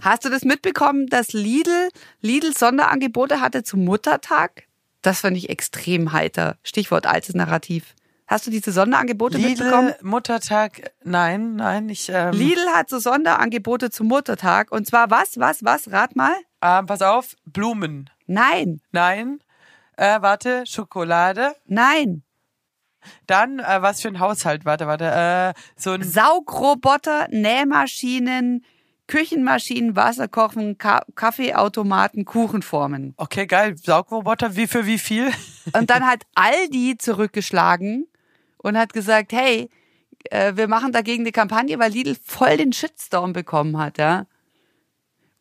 Hast 0.03 0.25
du 0.25 0.29
das 0.29 0.43
mitbekommen, 0.43 1.07
dass 1.07 1.31
Lidl, 1.31 1.87
Lidl 2.19 2.53
Sonderangebote 2.53 3.39
hatte 3.39 3.63
zum 3.63 3.85
Muttertag? 3.85 4.67
Das 5.01 5.21
fand 5.21 5.37
ich 5.37 5.49
extrem 5.49 6.11
heiter. 6.11 6.57
Stichwort 6.61 7.05
altes 7.05 7.35
Narrativ. 7.35 7.95
Hast 8.27 8.45
du 8.45 8.51
diese 8.51 8.73
Sonderangebote 8.73 9.37
Lidl, 9.37 9.49
mitbekommen? 9.49 9.93
Muttertag, 10.01 10.91
nein, 11.05 11.55
nein, 11.55 11.87
ich. 11.87 12.09
Ähm 12.09 12.33
Lidl 12.33 12.67
hat 12.73 12.89
so 12.89 12.99
Sonderangebote 12.99 13.91
zum 13.91 14.07
Muttertag. 14.07 14.73
Und 14.73 14.85
zwar 14.85 15.09
was, 15.09 15.39
was, 15.39 15.63
was? 15.63 15.89
Rat 15.89 16.17
mal. 16.17 16.35
Ähm, 16.61 16.85
pass 16.85 17.01
auf, 17.01 17.37
Blumen. 17.45 18.09
Nein. 18.27 18.81
Nein. 18.91 19.39
Äh, 19.95 20.21
warte, 20.21 20.65
Schokolade. 20.65 21.55
Nein. 21.65 22.23
Dann, 23.25 23.59
äh, 23.59 23.81
was 23.81 24.01
für 24.01 24.09
ein 24.09 24.19
Haushalt? 24.19 24.65
Warte, 24.65 24.85
warte. 24.85 25.05
Äh, 25.55 25.61
so 25.77 25.91
ein 25.91 26.03
Saugroboter, 26.03 27.27
Nähmaschinen, 27.29 28.65
Küchenmaschinen, 29.07 29.95
Wasserkochen, 29.95 30.77
Ka 30.77 31.03
Kaffeeautomaten, 31.15 32.25
Kuchenformen. 32.25 33.13
Okay, 33.17 33.45
geil. 33.45 33.75
Saugroboter, 33.77 34.55
wie 34.55 34.67
für 34.67 34.85
wie 34.85 34.99
viel? 34.99 35.31
Und 35.73 35.89
dann 35.89 36.05
hat 36.05 36.23
Aldi 36.35 36.97
zurückgeschlagen 36.97 38.07
und 38.57 38.77
hat 38.77 38.93
gesagt, 38.93 39.33
hey, 39.33 39.69
äh, 40.29 40.53
wir 40.55 40.67
machen 40.67 40.91
dagegen 40.91 41.23
eine 41.23 41.31
Kampagne, 41.31 41.77
weil 41.79 41.91
Lidl 41.91 42.15
voll 42.23 42.57
den 42.57 42.73
Shitstorm 42.73 43.33
bekommen 43.33 43.77
hat, 43.77 43.97
ja. 43.97 44.25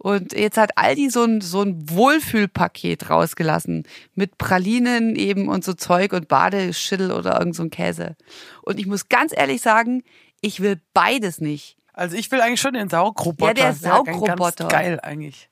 Und 0.02 0.32
jetzt 0.32 0.58
hat 0.58 0.76
Aldi 0.76 1.10
so 1.10 1.22
ein, 1.22 1.40
so 1.40 1.62
ein 1.62 1.88
Wohlfühlpaket 1.88 3.08
rausgelassen 3.08 3.84
mit 4.16 4.36
Pralinen 4.36 5.14
eben 5.14 5.48
und 5.48 5.62
so 5.62 5.74
Zeug 5.74 6.12
und 6.12 6.26
Badeschittel 6.26 7.12
oder 7.12 7.38
irgend 7.38 7.54
so 7.54 7.62
ein 7.62 7.70
Käse. 7.70 8.16
Und 8.62 8.80
ich 8.80 8.86
muss 8.86 9.08
ganz 9.08 9.32
ehrlich 9.32 9.62
sagen, 9.62 10.02
ich 10.40 10.58
will 10.58 10.80
beides 10.92 11.40
nicht. 11.40 11.76
Also 11.92 12.16
ich 12.16 12.30
will 12.30 12.40
eigentlich 12.40 12.60
schon 12.60 12.74
den 12.74 12.88
Saugroboter. 12.88 13.48
Ja, 13.48 13.54
der 13.54 13.74
Saugroboter. 13.74 14.68
Geil 14.68 14.98
eigentlich. 15.02 15.48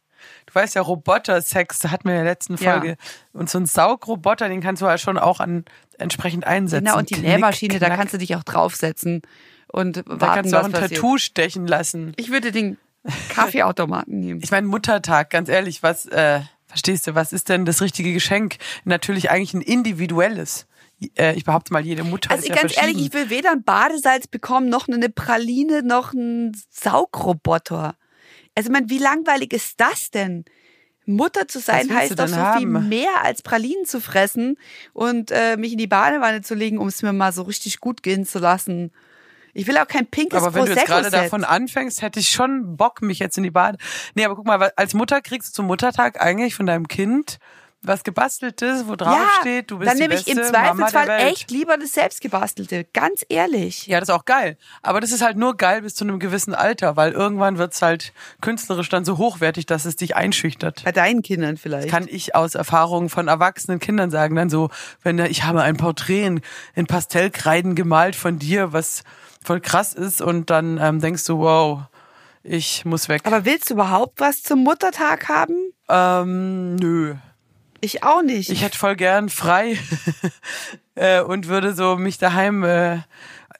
Du 0.47 0.54
weißt 0.54 0.75
ja, 0.75 0.82
Roboter-Sex, 0.82 1.78
da 1.78 1.90
hatten 1.90 2.04
wir 2.09 2.12
in 2.12 2.25
der 2.25 2.30
letzten 2.32 2.59
Folge. 2.59 2.88
Ja. 2.88 2.94
Und 3.32 3.49
so 3.49 3.59
ein 3.59 3.66
Saugroboter, 3.66 4.49
den 4.49 4.61
kannst 4.61 4.82
du 4.82 4.87
ja 4.87 4.99
schon 4.99 5.18
auch 5.18 5.40
an 5.40 5.64
entsprechend 5.99 6.47
einsetzen. 6.47 6.87
Genau, 6.87 6.99
und 6.99 7.11
die 7.11 7.14
Knick, 7.14 7.26
Nähmaschine, 7.26 7.78
knack. 7.78 7.90
da 7.90 7.97
kannst 7.97 8.14
du 8.14 8.18
dich 8.18 8.35
auch 8.37 8.42
draufsetzen 8.42 9.23
und 9.73 9.99
warten, 10.06 10.18
Da 10.18 10.35
kannst 10.35 10.52
du 10.52 10.61
auch 10.61 10.64
ein 10.64 10.73
passiert. 10.73 10.94
Tattoo 10.94 11.18
stechen 11.18 11.66
lassen. 11.66 12.12
Ich 12.16 12.30
würde 12.30 12.52
den 12.52 12.78
Kaffeeautomaten 13.28 14.18
nehmen. 14.18 14.40
Ich 14.44 14.50
meine, 14.50 14.66
Muttertag, 14.66 15.30
ganz 15.30 15.49
ehrlich, 15.49 15.82
was, 15.82 16.06
äh, 16.06 16.40
verstehst 16.67 17.06
du, 17.06 17.15
was 17.15 17.32
ist 17.32 17.49
denn 17.49 17.65
das 17.65 17.80
richtige 17.80 18.12
Geschenk? 18.12 18.56
Natürlich 18.84 19.30
eigentlich 19.30 19.54
ein 19.54 19.62
individuelles 19.62 20.67
äh, 21.17 21.34
ich 21.34 21.45
behaupte 21.45 21.73
mal, 21.73 21.84
jede 21.84 22.04
Mutter 22.04 22.30
also 22.30 22.43
ist 22.43 22.49
ja 22.49 22.54
ganz 22.54 22.76
ehrlich, 22.76 22.99
ich 22.99 23.13
will 23.13 23.30
weder 23.30 23.52
ein 23.52 23.63
Badesalz 23.63 24.26
bekommen, 24.26 24.69
noch 24.69 24.89
eine 24.89 25.08
Praline, 25.08 25.82
noch 25.82 26.13
einen 26.13 26.56
Saugroboter. 26.71 27.95
Also 28.54 28.69
ich 28.69 28.73
meine, 28.73 28.91
wie 28.91 28.99
langweilig 28.99 29.52
ist 29.52 29.80
das 29.80 30.10
denn? 30.10 30.45
Mutter 31.06 31.49
zu 31.49 31.58
sein 31.58 31.93
heißt 31.93 32.19
doch 32.19 32.28
so 32.28 32.36
haben? 32.36 32.58
viel 32.58 32.67
mehr 32.69 33.25
als 33.25 33.43
Pralinen 33.43 33.84
zu 33.84 34.00
fressen 34.00 34.56
und 34.93 35.30
äh, 35.30 35.56
mich 35.56 35.73
in 35.73 35.78
die 35.78 35.86
Badewanne 35.86 36.43
zu 36.43 36.54
legen, 36.54 36.78
um 36.78 36.89
es 36.89 37.02
mir 37.02 37.13
mal 37.13 37.32
so 37.32 37.43
richtig 37.43 37.80
gut 37.80 38.02
gehen 38.02 38.25
zu 38.25 38.39
lassen. 38.39 38.93
Ich 39.52 39.67
will 39.67 39.76
auch 39.78 39.89
kein 39.89 40.06
pinkes 40.06 40.41
Aber 40.41 40.54
wenn 40.54 40.67
du 40.67 40.73
jetzt 40.73 40.86
gerade 40.86 41.10
davon 41.10 41.43
anfängst, 41.43 42.02
hätte 42.02 42.21
ich 42.21 42.28
schon 42.28 42.76
Bock, 42.76 43.02
mich 43.02 43.19
jetzt 43.19 43.36
in 43.36 43.43
die 43.43 43.50
Bade. 43.50 43.78
Nee, 44.15 44.25
aber 44.25 44.36
guck 44.36 44.47
mal, 44.47 44.71
als 44.76 44.95
Mutter 44.95 45.21
kriegst 45.21 45.49
du 45.49 45.52
zum 45.54 45.67
Muttertag 45.67 46.21
eigentlich 46.21 46.54
von 46.54 46.67
deinem 46.67 46.86
Kind 46.86 47.39
was 47.82 48.04
gebasteltes, 48.04 48.86
wo 48.86 48.95
drauf 48.95 49.14
ja, 49.14 49.40
steht, 49.40 49.71
du 49.71 49.78
bist 49.78 49.90
dann 49.90 49.97
die 49.97 50.02
nehme 50.02 50.14
ich 50.14 50.28
im 50.28 50.36
Zweifelsfall 50.36 51.08
echt 51.08 51.50
lieber 51.50 51.78
das 51.78 51.93
selbstgebastelte, 51.93 52.84
ganz 52.93 53.25
ehrlich. 53.28 53.86
Ja, 53.86 54.00
das 54.00 54.10
ist 54.10 54.14
auch 54.14 54.26
geil. 54.26 54.58
Aber 54.82 55.00
das 55.00 55.12
ist 55.12 55.23
halt 55.23 55.38
nur 55.38 55.56
geil 55.56 55.82
bis 55.82 55.95
zu 55.95 56.04
einem 56.04 56.19
gewissen 56.19 56.54
Alter, 56.54 56.97
weil 56.97 57.12
irgendwann 57.12 57.56
wird's 57.56 57.80
halt 57.80 58.12
künstlerisch 58.43 58.90
dann 58.90 59.04
so 59.04 59.16
hochwertig, 59.16 59.64
dass 59.64 59.86
es 59.86 59.97
dich 59.97 60.14
einschüchtert. 60.14 60.84
Bei 60.84 60.93
deinen 60.93 61.23
Kindern 61.23 61.56
vielleicht. 61.56 61.86
Das 61.86 61.90
kann 61.90 62.06
ich 62.08 62.34
aus 62.34 62.54
Erfahrungen 62.54 63.08
von 63.08 63.28
erwachsenen 63.28 63.78
Kindern 63.78 64.10
sagen, 64.10 64.36
dann 64.36 64.50
so, 64.50 64.69
wenn 65.02 65.19
ich 65.19 65.45
habe 65.45 65.62
ein 65.62 65.76
Porträt 65.76 66.26
in, 66.26 66.40
in 66.75 66.86
Pastellkreiden 66.86 67.75
gemalt 67.75 68.14
von 68.14 68.38
dir, 68.38 68.75
was 68.75 69.04
voll 69.43 69.60
krass 69.60 69.95
ist 69.95 70.21
und 70.21 70.50
dann 70.50 70.78
ähm, 70.78 71.00
denkst 71.00 71.25
du, 71.25 71.38
wow, 71.38 71.80
ich 72.43 72.84
muss 72.84 73.08
weg. 73.08 73.23
Aber 73.25 73.47
willst 73.47 73.71
du 73.71 73.75
überhaupt 73.75 74.21
was 74.21 74.43
zum 74.43 74.64
Muttertag 74.64 75.28
haben? 75.28 75.73
Ähm, 75.88 76.76
nö. 76.76 77.14
Ich 77.80 78.02
auch 78.04 78.23
nicht. 78.23 78.50
Ich 78.50 78.62
hätte 78.62 78.78
voll 78.78 78.97
gern 78.97 79.28
frei 79.28 79.78
äh, 80.95 81.21
und 81.21 81.49
würde 81.49 81.75
so 81.75 81.97
mich 81.97 82.19
daheim 82.19 82.62
äh, 82.62 82.99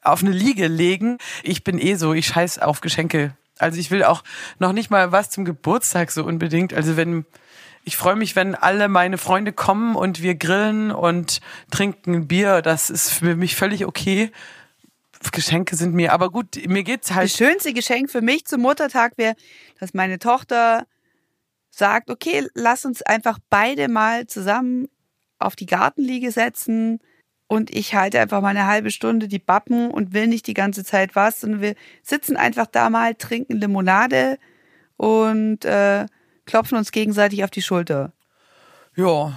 auf 0.02 0.22
eine 0.22 0.33
Liege 0.33 0.66
legen. 0.66 1.18
Ich 1.42 1.64
bin 1.64 1.78
eh 1.78 1.94
so, 1.94 2.12
ich 2.12 2.26
scheiß 2.26 2.59
auf 2.59 2.80
Geschenke. 2.80 3.35
Also 3.59 3.78
ich 3.78 3.90
will 3.90 4.04
auch 4.04 4.22
noch 4.59 4.72
nicht 4.72 4.90
mal 4.90 5.12
was 5.12 5.30
zum 5.30 5.44
Geburtstag 5.44 6.11
so 6.11 6.24
unbedingt. 6.24 6.72
Also 6.74 6.96
wenn 6.96 7.24
ich 7.85 7.96
freue 7.96 8.16
mich, 8.16 8.37
wenn 8.37 8.54
alle 8.54 8.88
meine 8.88 9.18
Freunde 9.18 9.52
kommen 9.52 9.96
und 9.96 10.22
wir 10.22 10.35
grillen 10.35 10.90
und 10.90 11.40
trinken 11.70 12.28
Bier. 12.28 12.62
Das 12.62 12.90
ist 12.90 13.11
für 13.11 13.37
mich 13.37 13.56
völlig 13.56 13.87
okay. 13.87 14.30
Geschenke 15.33 15.76
sind 15.76 15.94
mir, 15.94 16.12
aber 16.12 16.30
gut, 16.30 16.66
mir 16.66 16.83
geht's 16.83 17.12
halt. 17.12 17.30
Das 17.30 17.37
schönste 17.37 17.74
Geschenk 17.74 18.11
für 18.11 18.22
mich 18.22 18.46
zum 18.46 18.62
Muttertag 18.62 19.12
wäre, 19.16 19.35
dass 19.78 19.92
meine 19.92 20.18
Tochter 20.18 20.87
sagt, 21.81 22.11
okay, 22.11 22.47
lass 22.55 22.85
uns 22.85 23.03
einfach 23.03 23.40
beide 23.51 23.88
mal 23.88 24.29
zusammen 24.29 24.88
auf 25.40 25.57
die 25.57 25.66
Gartenliege 25.66 26.31
setzen 26.31 27.01
und 27.49 27.75
ich 27.75 27.97
halte 27.97 28.21
einfach 28.21 28.40
mal 28.40 28.51
eine 28.51 28.66
halbe 28.66 28.93
Stunde 28.93 29.27
die 29.27 29.40
Bappen 29.40 29.90
und 29.90 30.12
will 30.12 30.29
nicht 30.29 30.47
die 30.47 30.55
ganze 30.55 30.85
Zeit 30.85 31.16
was, 31.16 31.40
sondern 31.40 31.61
wir 31.61 31.75
sitzen 32.05 32.37
einfach 32.37 32.66
da 32.66 32.90
mal, 32.90 33.16
trinken 33.16 33.57
Limonade 33.57 34.38
und 34.97 35.64
äh, 35.64 36.07
klopfen 36.47 36.79
uns 36.79 36.93
gegenseitig 36.93 37.43
auf 37.43 37.51
die 37.51 37.62
Schulter. 37.62 38.12
Ja. 38.95 39.37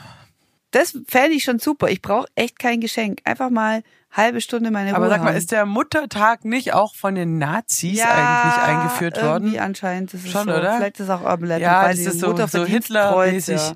Das 0.70 1.00
fände 1.08 1.36
ich 1.36 1.44
schon 1.44 1.60
super. 1.60 1.90
Ich 1.90 2.02
brauche 2.02 2.28
echt 2.36 2.60
kein 2.60 2.82
Geschenk. 2.82 3.22
Einfach 3.24 3.50
mal 3.50 3.82
halbe 4.14 4.42
Stunde 4.42 4.72
meine 4.72 4.92
Ruhe 4.92 4.98
Aber 4.98 5.10
sag 5.10 5.22
mal, 5.22 5.30
haben. 5.30 5.38
ist 5.38 5.52
der 5.52 5.66
Muttertag 5.66 6.46
nicht 6.46 6.74
auch 6.74 6.96
von 6.96 7.16
den 7.16 7.38
Nazis 7.40 7.98
ja, 7.98 8.06
eigentlich 8.06 8.64
eingeführt 8.64 9.22
worden? 9.22 9.46
Irgendwie 9.46 9.60
anscheinend. 9.60 10.14
Das 10.14 10.24
ist 10.24 10.32
Schon, 10.32 10.46
so. 10.46 10.54
oder? 10.54 10.78
Vielleicht 10.78 11.00
ist 11.00 11.06
es 11.06 11.10
auch 11.10 11.40
Legend, 11.40 11.62
ja, 11.62 11.88
das 11.88 12.00
ist 12.00 12.20
so, 12.20 12.36
so 12.48 12.66
Hitler-mäßig. 12.66 13.58
Ja. 13.58 13.74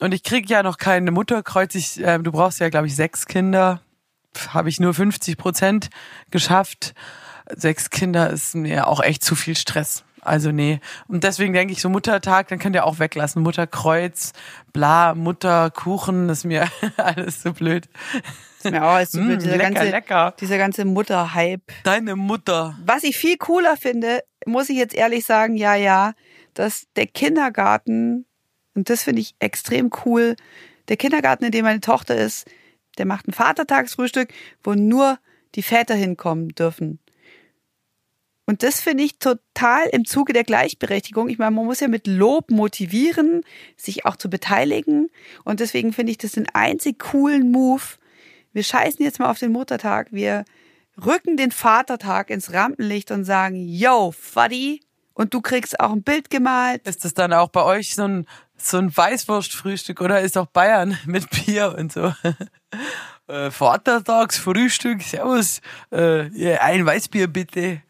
Und 0.00 0.14
ich 0.14 0.22
krieg 0.22 0.48
ja 0.48 0.62
noch 0.62 0.78
keine 0.78 1.10
Mutterkreuz. 1.10 1.74
Ich, 1.74 2.02
äh, 2.02 2.18
du 2.18 2.32
brauchst 2.32 2.58
ja, 2.58 2.70
glaube 2.70 2.86
ich, 2.86 2.96
sechs 2.96 3.26
Kinder. 3.26 3.80
Habe 4.48 4.70
ich 4.70 4.80
nur 4.80 4.94
50 4.94 5.36
Prozent 5.36 5.90
geschafft. 6.30 6.94
Sechs 7.54 7.90
Kinder 7.90 8.30
ist 8.30 8.54
mir 8.54 8.86
auch 8.86 9.02
echt 9.02 9.22
zu 9.22 9.34
viel 9.34 9.56
Stress. 9.56 10.04
Also 10.22 10.52
nee. 10.52 10.80
Und 11.08 11.24
deswegen 11.24 11.52
denke 11.52 11.72
ich 11.72 11.80
so 11.80 11.88
Muttertag, 11.88 12.48
dann 12.48 12.58
könnt 12.58 12.76
ihr 12.76 12.84
auch 12.84 12.98
weglassen. 12.98 13.42
Mutterkreuz, 13.42 14.32
bla, 14.72 15.14
Mutterkuchen, 15.14 16.28
ist 16.28 16.44
mir 16.44 16.68
alles 16.96 17.42
so 17.42 17.52
blöd. 17.52 17.88
Ist 18.62 18.70
mir 18.70 18.84
auch 18.84 18.90
alles. 18.90 19.14
Mm, 19.14 19.38
dieser, 19.38 19.56
lecker, 19.56 19.70
ganze, 19.70 19.90
lecker. 19.90 20.34
dieser 20.40 20.58
ganze 20.58 20.84
Mutterhype. 20.84 21.72
Deine 21.84 22.16
Mutter. 22.16 22.78
Was 22.84 23.04
ich 23.04 23.16
viel 23.16 23.36
cooler 23.36 23.76
finde, 23.76 24.22
muss 24.46 24.68
ich 24.68 24.76
jetzt 24.76 24.94
ehrlich 24.94 25.24
sagen, 25.24 25.56
ja, 25.56 25.74
ja, 25.74 26.12
dass 26.54 26.86
der 26.96 27.06
Kindergarten, 27.06 28.26
und 28.74 28.90
das 28.90 29.04
finde 29.04 29.22
ich 29.22 29.34
extrem 29.38 29.90
cool, 30.04 30.36
der 30.88 30.96
Kindergarten, 30.96 31.44
in 31.44 31.52
dem 31.52 31.64
meine 31.64 31.80
Tochter 31.80 32.16
ist, 32.16 32.50
der 32.98 33.06
macht 33.06 33.28
ein 33.28 33.32
Vatertagsfrühstück, 33.32 34.28
wo 34.62 34.74
nur 34.74 35.18
die 35.54 35.62
Väter 35.62 35.94
hinkommen 35.94 36.50
dürfen. 36.50 36.98
Und 38.46 38.64
das 38.64 38.80
finde 38.80 39.04
ich 39.04 39.18
total 39.20 39.86
im 39.92 40.04
Zuge 40.04 40.32
der 40.32 40.42
Gleichberechtigung. 40.42 41.28
Ich 41.28 41.38
meine, 41.38 41.52
man 41.52 41.66
muss 41.66 41.78
ja 41.78 41.86
mit 41.86 42.08
Lob 42.08 42.50
motivieren, 42.50 43.42
sich 43.76 44.06
auch 44.06 44.16
zu 44.16 44.28
beteiligen. 44.28 45.08
Und 45.44 45.60
deswegen 45.60 45.92
finde 45.92 46.10
ich 46.10 46.18
das 46.18 46.32
den 46.32 46.48
einzig 46.52 46.98
coolen 46.98 47.52
Move. 47.52 47.82
Wir 48.52 48.64
scheißen 48.64 49.04
jetzt 49.04 49.18
mal 49.18 49.30
auf 49.30 49.38
den 49.38 49.52
Muttertag. 49.52 50.08
Wir 50.10 50.44
rücken 51.04 51.36
den 51.36 51.52
Vatertag 51.52 52.30
ins 52.30 52.52
Rampenlicht 52.52 53.10
und 53.10 53.24
sagen, 53.24 53.56
yo, 53.56 54.12
Fuddy. 54.12 54.80
Und 55.14 55.34
du 55.34 55.40
kriegst 55.40 55.78
auch 55.80 55.92
ein 55.92 56.02
Bild 56.02 56.30
gemalt. 56.30 56.86
Ist 56.86 57.04
das 57.04 57.14
dann 57.14 57.32
auch 57.32 57.50
bei 57.50 57.62
euch 57.62 57.94
so 57.94 58.04
ein, 58.04 58.26
so 58.56 58.78
ein 58.78 58.96
Weißwurstfrühstück 58.96 60.00
oder 60.00 60.20
ist 60.20 60.38
auch 60.38 60.46
Bayern 60.46 60.98
mit 61.06 61.28
Bier 61.30 61.74
und 61.76 61.92
so? 61.92 62.14
äh, 63.28 63.50
Vatertagsfrühstück, 63.50 65.02
servus, 65.02 65.60
äh, 65.90 66.56
ein 66.58 66.86
Weißbier 66.86 67.26
bitte. 67.26 67.82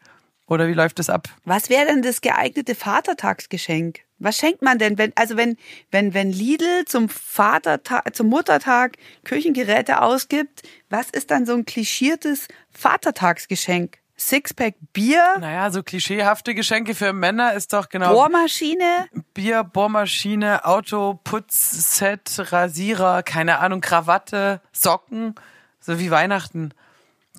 Oder 0.47 0.67
wie 0.67 0.73
läuft 0.73 0.99
das 0.99 1.09
ab? 1.09 1.29
Was 1.45 1.69
wäre 1.69 1.85
denn 1.85 2.01
das 2.01 2.19
geeignete 2.19 2.75
Vatertagsgeschenk? 2.75 4.01
Was 4.23 4.37
schenkt 4.37 4.61
man 4.61 4.77
denn, 4.77 4.97
wenn, 4.97 5.11
also 5.15 5.35
wenn, 5.35 5.57
wenn, 5.89 6.13
wenn 6.13 6.31
Lidl 6.31 6.85
zum 6.85 7.09
Vatertag, 7.09 8.15
zum 8.15 8.27
Muttertag 8.27 8.97
Küchengeräte 9.23 10.01
ausgibt, 10.01 10.61
was 10.89 11.09
ist 11.09 11.31
dann 11.31 11.45
so 11.45 11.53
ein 11.53 11.65
klischiertes 11.65 12.47
Vatertagsgeschenk? 12.71 13.97
Sixpack 14.17 14.75
Bier? 14.93 15.37
Naja, 15.39 15.71
so 15.71 15.81
klischeehafte 15.81 16.53
Geschenke 16.53 16.93
für 16.93 17.11
Männer 17.11 17.55
ist 17.55 17.73
doch 17.73 17.89
genau. 17.89 18.13
Bohrmaschine? 18.13 19.07
Bier, 19.33 19.63
Bohrmaschine, 19.63 20.65
Auto, 20.65 21.19
Putzset, 21.23 22.51
Rasierer, 22.51 23.23
keine 23.23 23.57
Ahnung, 23.57 23.81
Krawatte, 23.81 24.61
Socken, 24.71 25.33
so 25.79 25.99
wie 25.99 26.11
Weihnachten. 26.11 26.75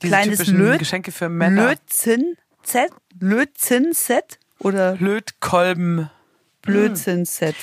Diese 0.03 0.09
Kleines 0.09 0.47
Löt 0.49 0.81
Geschenke 0.81 1.13
für 1.13 1.29
Männer. 1.29 1.69
Lötzinn? 1.69 2.37
Z? 2.65 2.91
Blödsinn-Set? 3.15 4.41
Oder? 4.59 4.97
Blödkolben. 4.97 6.11
Blödsinn-Set. 6.63 7.57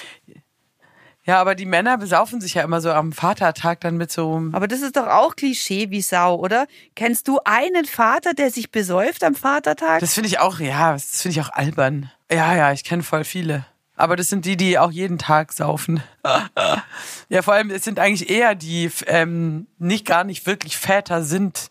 Ja, 1.29 1.39
aber 1.39 1.53
die 1.53 1.65
Männer 1.65 1.97
besaufen 1.97 2.41
sich 2.41 2.55
ja 2.55 2.63
immer 2.63 2.81
so 2.81 2.91
am 2.91 3.11
Vatertag 3.11 3.81
dann 3.81 3.97
mit 3.97 4.11
so. 4.11 4.41
Aber 4.51 4.67
das 4.67 4.81
ist 4.81 4.95
doch 4.97 5.05
auch 5.05 5.35
Klischee 5.35 5.91
wie 5.91 6.01
Sau, 6.01 6.35
oder? 6.35 6.65
Kennst 6.95 7.27
du 7.27 7.39
einen 7.45 7.85
Vater, 7.85 8.33
der 8.33 8.49
sich 8.49 8.71
besäuft 8.71 9.23
am 9.23 9.35
Vatertag? 9.35 9.99
Das 9.99 10.15
finde 10.15 10.27
ich 10.27 10.39
auch, 10.39 10.59
ja, 10.59 10.93
das 10.93 11.21
finde 11.21 11.39
ich 11.39 11.45
auch 11.45 11.51
albern. 11.51 12.11
Ja, 12.31 12.55
ja, 12.55 12.71
ich 12.71 12.83
kenne 12.83 13.03
voll 13.03 13.25
viele. 13.25 13.65
Aber 13.95 14.15
das 14.15 14.29
sind 14.29 14.45
die, 14.45 14.57
die 14.57 14.79
auch 14.79 14.91
jeden 14.91 15.17
Tag 15.17 15.51
saufen. 15.51 16.01
ja, 17.29 17.41
vor 17.41 17.53
allem, 17.53 17.69
es 17.69 17.83
sind 17.83 17.99
eigentlich 17.99 18.29
eher 18.29 18.55
die, 18.55 18.89
ähm, 19.05 19.67
nicht 19.77 20.05
gar 20.05 20.23
nicht 20.23 20.47
wirklich 20.47 20.77
Väter 20.77 21.21
sind, 21.21 21.69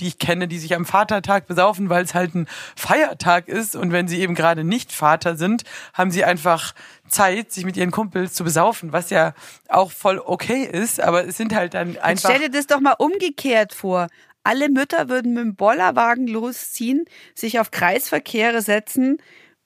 die 0.00 0.08
ich 0.08 0.18
kenne, 0.18 0.48
die 0.48 0.58
sich 0.58 0.74
am 0.74 0.84
Vatertag 0.84 1.46
besaufen, 1.46 1.88
weil 1.88 2.04
es 2.04 2.14
halt 2.14 2.34
ein 2.34 2.46
Feiertag 2.76 3.48
ist. 3.48 3.76
Und 3.76 3.92
wenn 3.92 4.08
sie 4.08 4.20
eben 4.20 4.34
gerade 4.34 4.64
nicht 4.64 4.92
Vater 4.92 5.36
sind, 5.36 5.64
haben 5.92 6.10
sie 6.10 6.24
einfach 6.24 6.74
Zeit, 7.08 7.52
sich 7.52 7.64
mit 7.64 7.76
ihren 7.76 7.90
Kumpels 7.90 8.34
zu 8.34 8.44
besaufen, 8.44 8.92
was 8.92 9.10
ja 9.10 9.34
auch 9.68 9.90
voll 9.90 10.20
okay 10.24 10.64
ist. 10.64 11.00
Aber 11.00 11.26
es 11.26 11.36
sind 11.36 11.54
halt 11.54 11.74
dann 11.74 11.96
einfach. 11.98 12.08
Jetzt 12.08 12.24
stell 12.24 12.38
dir 12.38 12.50
das 12.50 12.66
doch 12.66 12.80
mal 12.80 12.96
umgekehrt 12.98 13.74
vor. 13.74 14.08
Alle 14.42 14.68
Mütter 14.68 15.08
würden 15.08 15.32
mit 15.32 15.42
dem 15.42 15.54
Bollerwagen 15.54 16.26
losziehen, 16.26 17.06
sich 17.34 17.60
auf 17.60 17.70
Kreisverkehre 17.70 18.60
setzen 18.60 19.18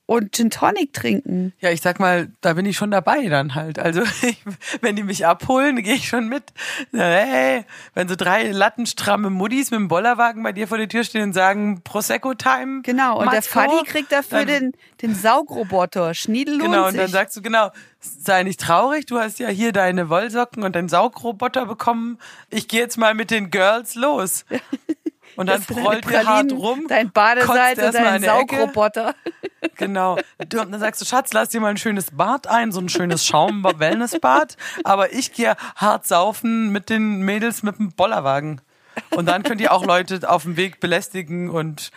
und 0.08 0.34
Gin 0.34 0.48
Tonic 0.48 0.94
trinken. 0.94 1.52
Ja, 1.60 1.70
ich 1.70 1.82
sag 1.82 2.00
mal, 2.00 2.30
da 2.40 2.54
bin 2.54 2.64
ich 2.64 2.78
schon 2.78 2.90
dabei 2.90 3.26
dann 3.26 3.54
halt. 3.54 3.78
Also 3.78 4.00
ich, 4.22 4.42
wenn 4.80 4.96
die 4.96 5.02
mich 5.02 5.26
abholen, 5.26 5.82
gehe 5.82 5.96
ich 5.96 6.08
schon 6.08 6.28
mit. 6.28 6.44
Hey, 6.92 7.66
wenn 7.92 8.08
so 8.08 8.16
drei 8.16 8.50
lattenstramme 8.50 9.28
Muddis 9.28 9.70
mit 9.70 9.80
dem 9.80 9.88
Bollerwagen 9.88 10.42
bei 10.42 10.52
dir 10.52 10.66
vor 10.66 10.78
der 10.78 10.88
Tür 10.88 11.04
stehen 11.04 11.24
und 11.24 11.32
sagen 11.34 11.82
Prosecco-Time. 11.84 12.80
Genau, 12.84 13.18
und 13.18 13.26
Matzko, 13.26 13.60
der 13.60 13.70
Fadi 13.70 13.84
kriegt 13.84 14.10
dafür 14.10 14.46
den, 14.46 14.72
den 15.02 15.14
Saugroboter. 15.14 16.14
Schniedel 16.14 16.56
Genau, 16.58 16.88
und 16.88 16.96
dann 16.96 17.08
sagst 17.08 17.36
du, 17.36 17.42
genau, 17.42 17.70
sei 18.00 18.44
nicht 18.44 18.60
traurig, 18.60 19.04
du 19.04 19.18
hast 19.18 19.38
ja 19.38 19.48
hier 19.48 19.72
deine 19.72 20.08
Wollsocken 20.08 20.62
und 20.62 20.74
deinen 20.74 20.88
Saugroboter 20.88 21.66
bekommen. 21.66 22.18
Ich 22.48 22.66
gehe 22.66 22.80
jetzt 22.80 22.96
mal 22.96 23.12
mit 23.12 23.30
den 23.30 23.50
Girls 23.50 23.94
los. 23.94 24.46
Und 25.38 25.46
dann 25.46 25.62
prollt 25.62 26.04
ihr 26.10 26.26
hart 26.26 26.50
rum. 26.50 26.86
Dein 26.88 27.12
Badeseite 27.12 27.92
dein 27.92 28.22
Saugroboter. 28.22 29.14
Genau. 29.76 30.16
Und 30.38 30.54
dann 30.54 30.78
sagst 30.78 31.00
du, 31.00 31.04
Schatz, 31.04 31.32
lass 31.32 31.48
dir 31.48 31.60
mal 31.60 31.70
ein 31.70 31.76
schönes 31.76 32.12
Bad 32.12 32.46
ein, 32.48 32.70
so 32.70 32.80
ein 32.80 32.88
schönes 32.88 33.24
Schaum-Wellnessbad. 33.26 34.56
Aber 34.84 35.12
ich 35.12 35.32
gehe 35.32 35.56
hart 35.76 36.06
saufen 36.06 36.70
mit 36.70 36.90
den 36.90 37.22
Mädels 37.22 37.62
mit 37.62 37.78
dem 37.78 37.92
Bollerwagen. 37.92 38.60
Und 39.10 39.26
dann 39.26 39.42
könnt 39.44 39.60
ihr 39.60 39.72
auch 39.72 39.84
Leute 39.84 40.28
auf 40.28 40.42
dem 40.42 40.56
Weg 40.56 40.80
belästigen 40.80 41.50
und 41.50 41.90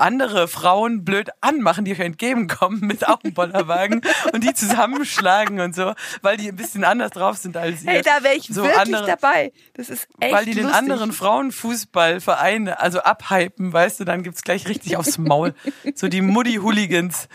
andere 0.00 0.48
Frauen 0.48 1.04
blöd 1.04 1.30
anmachen, 1.40 1.84
die 1.84 1.92
euch 1.92 2.00
entgegenkommen 2.00 2.80
mit 2.80 3.06
auch 3.06 3.22
einem 3.22 3.34
Bollerwagen 3.34 4.02
und 4.32 4.44
die 4.44 4.54
zusammenschlagen 4.54 5.60
und 5.60 5.74
so, 5.74 5.94
weil 6.22 6.36
die 6.36 6.48
ein 6.48 6.56
bisschen 6.56 6.84
anders 6.84 7.12
drauf 7.12 7.36
sind 7.36 7.56
als 7.56 7.82
ihr. 7.82 7.90
Hey, 7.90 8.02
da 8.02 8.22
wäre 8.22 8.34
ich 8.34 8.48
so 8.48 8.62
wirklich 8.62 8.78
andere, 8.78 9.06
dabei. 9.06 9.52
Das 9.74 9.90
ist 9.90 10.08
echt 10.18 10.34
Weil 10.34 10.44
die 10.44 10.52
lustig. 10.52 10.70
den 10.70 10.74
anderen 10.74 11.12
Frauenfußballverein 11.12 12.68
also 12.68 13.00
abhypen, 13.00 13.72
weißt 13.72 14.00
du, 14.00 14.04
dann 14.04 14.22
gibt's 14.22 14.42
gleich 14.42 14.68
richtig 14.68 14.96
aufs 14.96 15.18
Maul. 15.18 15.54
So 15.94 16.08
die 16.08 16.20
Muddy-Hooligans. 16.20 17.28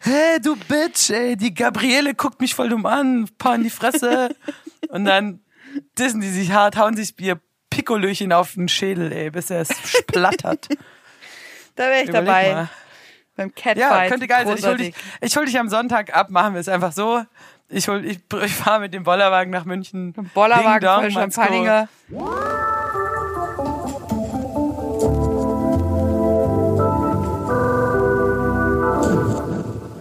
Hey, 0.00 0.40
du 0.40 0.56
Bitch, 0.56 1.10
ey, 1.10 1.36
die 1.36 1.54
Gabriele 1.54 2.14
guckt 2.14 2.40
mich 2.40 2.54
voll 2.54 2.68
dumm 2.68 2.86
an, 2.86 3.28
paar 3.38 3.54
in 3.54 3.62
die 3.62 3.70
Fresse. 3.70 4.34
Und 4.88 5.04
dann 5.04 5.40
dissen 5.98 6.20
die 6.20 6.28
sich 6.28 6.52
hart, 6.52 6.76
hauen 6.76 6.96
sich 6.96 7.14
ihr 7.20 7.40
Pikolöchen 7.70 8.32
auf 8.32 8.54
den 8.54 8.68
Schädel, 8.68 9.12
ey, 9.12 9.30
bis 9.30 9.50
er 9.50 9.62
es 9.62 9.70
splattert. 9.84 10.68
Da 11.74 11.84
wäre 11.84 12.02
ich 12.02 12.08
Überleg 12.08 12.26
dabei. 12.26 12.54
Mal. 12.54 12.68
Beim 13.36 13.54
Catfight. 13.54 13.76
Ja, 13.78 14.08
könnte 14.08 14.26
geil 14.28 14.46
sein. 14.46 14.58
Ich 14.58 14.66
hol, 14.66 14.76
dich, 14.76 14.94
ich 15.20 15.36
hol 15.36 15.46
dich 15.46 15.58
am 15.58 15.68
Sonntag 15.68 16.14
ab, 16.14 16.30
machen 16.30 16.54
wir 16.54 16.60
es 16.60 16.68
einfach 16.68 16.92
so. 16.92 17.24
Ich, 17.68 17.88
hol, 17.88 18.04
ich, 18.04 18.18
ich 18.44 18.54
fahre 18.54 18.80
mit 18.80 18.92
dem 18.92 19.04
Bollerwagen 19.04 19.50
nach 19.50 19.64
München. 19.64 20.12
Bollerwagen 20.34 21.10
voll 21.10 21.10
Champagner. 21.10 21.88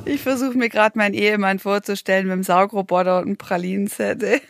Ich 0.04 0.22
versuche 0.22 0.58
mir 0.58 0.68
gerade 0.68 0.98
meinen 0.98 1.14
Ehemann 1.14 1.60
vorzustellen 1.60 2.28
mit 2.28 2.34
dem 2.34 2.44
Saugroboter 2.44 3.20
und 3.20 3.28
einem 3.28 3.38
Pralinenset. 3.38 4.22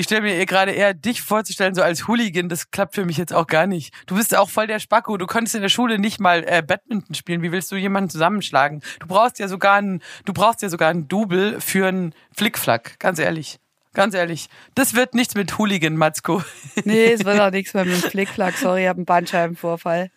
Ich 0.00 0.04
stelle 0.04 0.22
mir 0.22 0.46
gerade 0.46 0.70
eher 0.70 0.94
dich 0.94 1.20
vorzustellen, 1.20 1.74
so 1.74 1.82
als 1.82 2.08
Hooligan, 2.08 2.48
das 2.48 2.70
klappt 2.70 2.94
für 2.94 3.04
mich 3.04 3.18
jetzt 3.18 3.34
auch 3.34 3.46
gar 3.46 3.66
nicht. 3.66 3.92
Du 4.06 4.14
bist 4.14 4.34
auch 4.34 4.48
voll 4.48 4.66
der 4.66 4.78
Spacko, 4.78 5.18
du 5.18 5.26
konntest 5.26 5.54
in 5.56 5.60
der 5.60 5.68
Schule 5.68 5.98
nicht 5.98 6.18
mal 6.20 6.42
äh, 6.46 6.62
Badminton 6.66 7.14
spielen. 7.14 7.42
Wie 7.42 7.52
willst 7.52 7.70
du 7.70 7.76
jemanden 7.76 8.08
zusammenschlagen? 8.08 8.80
Du 8.98 9.06
brauchst 9.06 9.38
ja 9.38 9.46
sogar 9.46 9.74
ein, 9.74 10.00
du 10.24 10.32
brauchst 10.32 10.62
ja 10.62 10.70
sogar 10.70 10.88
ein 10.88 11.06
Double 11.06 11.60
für 11.60 11.86
einen 11.86 12.14
Flickflack, 12.34 12.98
ganz 12.98 13.18
ehrlich. 13.18 13.58
Ganz 13.92 14.14
ehrlich, 14.14 14.48
das 14.74 14.94
wird 14.94 15.14
nichts 15.14 15.34
mit 15.34 15.58
Hooligan, 15.58 15.96
Matzko. 15.96 16.42
Nee, 16.86 17.12
es 17.12 17.26
wird 17.26 17.38
auch 17.38 17.50
nichts 17.50 17.74
mehr 17.74 17.84
mit 17.84 18.02
dem 18.02 18.10
Flickflack. 18.10 18.56
Sorry, 18.56 18.84
ich 18.84 18.88
habe 18.88 19.00
einen 19.00 19.04
Bandscheibenvorfall. 19.04 20.10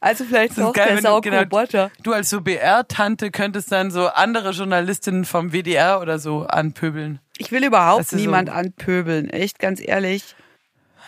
Also 0.00 0.24
vielleicht 0.24 0.56
doch 0.56 0.72
geil, 0.72 0.94
der 0.94 1.02
Saugroboter. 1.02 1.90
Genau, 1.90 2.02
du 2.04 2.12
als 2.14 2.30
so 2.30 2.40
BR-Tante 2.40 3.30
könntest 3.30 3.70
dann 3.70 3.90
so 3.90 4.06
andere 4.08 4.52
Journalistinnen 4.52 5.26
vom 5.26 5.52
WDR 5.52 6.00
oder 6.00 6.18
so 6.18 6.46
anpöbeln. 6.46 7.20
Ich 7.40 7.50
will 7.52 7.64
überhaupt 7.64 8.12
niemand 8.12 8.50
so 8.50 8.54
anpöbeln, 8.54 9.30
echt, 9.30 9.58
ganz 9.58 9.80
ehrlich. 9.80 10.36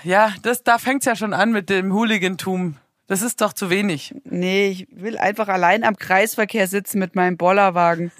Ja, 0.02 0.32
das, 0.42 0.62
da 0.62 0.78
fängt's 0.78 1.04
ja 1.04 1.14
schon 1.14 1.34
an 1.34 1.52
mit 1.52 1.68
dem 1.68 1.92
Hooligantum. 1.92 2.78
Das 3.06 3.20
ist 3.20 3.42
doch 3.42 3.52
zu 3.52 3.68
wenig. 3.68 4.14
Nee, 4.24 4.68
ich 4.68 4.86
will 4.90 5.18
einfach 5.18 5.48
allein 5.48 5.84
am 5.84 5.96
Kreisverkehr 5.96 6.66
sitzen 6.68 6.98
mit 6.98 7.14
meinem 7.14 7.36
Bollerwagen. 7.36 8.10